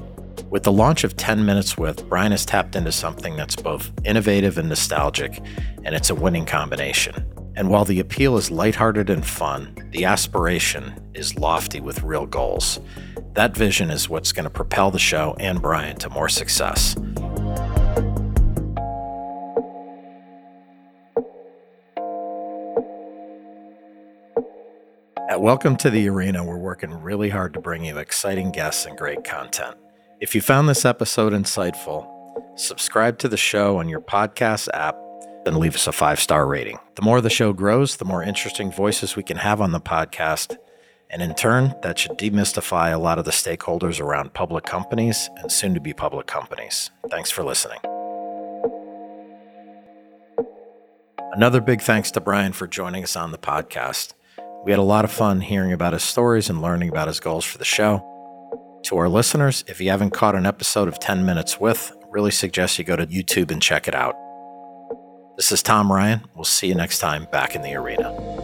With 0.48 0.62
the 0.62 0.70
launch 0.70 1.02
of 1.02 1.16
10 1.16 1.44
Minutes 1.44 1.76
With, 1.76 2.08
Brian 2.08 2.30
has 2.30 2.46
tapped 2.46 2.76
into 2.76 2.92
something 2.92 3.34
that's 3.34 3.56
both 3.56 3.90
innovative 4.04 4.58
and 4.58 4.68
nostalgic, 4.68 5.40
and 5.82 5.96
it's 5.96 6.10
a 6.10 6.14
winning 6.14 6.46
combination. 6.46 7.16
And 7.56 7.68
while 7.68 7.84
the 7.84 7.98
appeal 7.98 8.36
is 8.36 8.52
lighthearted 8.52 9.10
and 9.10 9.26
fun, 9.26 9.74
the 9.90 10.04
aspiration 10.04 10.94
is 11.14 11.36
lofty 11.36 11.80
with 11.80 12.04
real 12.04 12.26
goals. 12.26 12.78
That 13.34 13.56
vision 13.56 13.90
is 13.90 14.08
what's 14.08 14.30
going 14.30 14.44
to 14.44 14.50
propel 14.50 14.92
the 14.92 15.00
show 15.00 15.34
and 15.40 15.60
Brian 15.60 15.96
to 15.96 16.08
more 16.08 16.28
success. 16.28 16.94
Welcome 25.36 25.76
to 25.78 25.90
the 25.90 26.08
Arena, 26.08 26.44
we're 26.44 26.58
working 26.58 26.92
really 27.02 27.28
hard 27.28 27.54
to 27.54 27.60
bring 27.60 27.84
you 27.84 27.98
exciting 27.98 28.52
guests 28.52 28.86
and 28.86 28.96
great 28.96 29.24
content. 29.24 29.76
If 30.20 30.36
you 30.36 30.40
found 30.40 30.68
this 30.68 30.84
episode 30.84 31.32
insightful, 31.32 32.08
subscribe 32.54 33.18
to 33.18 33.28
the 33.28 33.36
show 33.36 33.78
on 33.78 33.88
your 33.88 34.00
podcast 34.00 34.68
app 34.72 34.96
and 35.44 35.56
leave 35.56 35.74
us 35.74 35.88
a 35.88 35.92
five 35.92 36.20
star 36.20 36.46
rating. 36.46 36.78
The 36.94 37.02
more 37.02 37.20
the 37.20 37.30
show 37.30 37.52
grows, 37.52 37.96
the 37.96 38.04
more 38.04 38.22
interesting 38.22 38.70
voices 38.70 39.16
we 39.16 39.24
can 39.24 39.38
have 39.38 39.60
on 39.60 39.72
the 39.72 39.80
podcast 39.80 40.56
and 41.14 41.22
in 41.22 41.32
turn, 41.36 41.76
that 41.82 41.96
should 41.96 42.18
demystify 42.18 42.92
a 42.92 42.98
lot 42.98 43.20
of 43.20 43.24
the 43.24 43.30
stakeholders 43.30 44.00
around 44.00 44.34
public 44.34 44.64
companies 44.64 45.30
and 45.36 45.50
soon 45.50 45.72
to 45.74 45.80
be 45.80 45.94
public 45.94 46.26
companies. 46.26 46.90
Thanks 47.08 47.30
for 47.30 47.44
listening. 47.44 47.78
Another 51.32 51.60
big 51.60 51.82
thanks 51.82 52.10
to 52.10 52.20
Brian 52.20 52.52
for 52.52 52.66
joining 52.66 53.04
us 53.04 53.14
on 53.14 53.30
the 53.30 53.38
podcast. 53.38 54.14
We 54.64 54.72
had 54.72 54.80
a 54.80 54.82
lot 54.82 55.04
of 55.04 55.12
fun 55.12 55.40
hearing 55.40 55.72
about 55.72 55.92
his 55.92 56.02
stories 56.02 56.50
and 56.50 56.60
learning 56.60 56.88
about 56.88 57.06
his 57.06 57.20
goals 57.20 57.44
for 57.44 57.58
the 57.58 57.64
show. 57.64 58.02
To 58.86 58.96
our 58.96 59.08
listeners, 59.08 59.62
if 59.68 59.80
you 59.80 59.90
haven't 59.90 60.10
caught 60.10 60.34
an 60.34 60.46
episode 60.46 60.88
of 60.88 60.98
10 60.98 61.24
Minutes 61.24 61.60
With, 61.60 61.92
really 62.10 62.32
suggest 62.32 62.76
you 62.76 62.84
go 62.84 62.96
to 62.96 63.06
YouTube 63.06 63.52
and 63.52 63.62
check 63.62 63.86
it 63.86 63.94
out. 63.94 64.16
This 65.36 65.52
is 65.52 65.62
Tom 65.62 65.92
Ryan. 65.92 66.22
We'll 66.34 66.44
see 66.44 66.66
you 66.66 66.74
next 66.74 66.98
time 66.98 67.28
back 67.30 67.54
in 67.54 67.62
the 67.62 67.74
arena. 67.76 68.43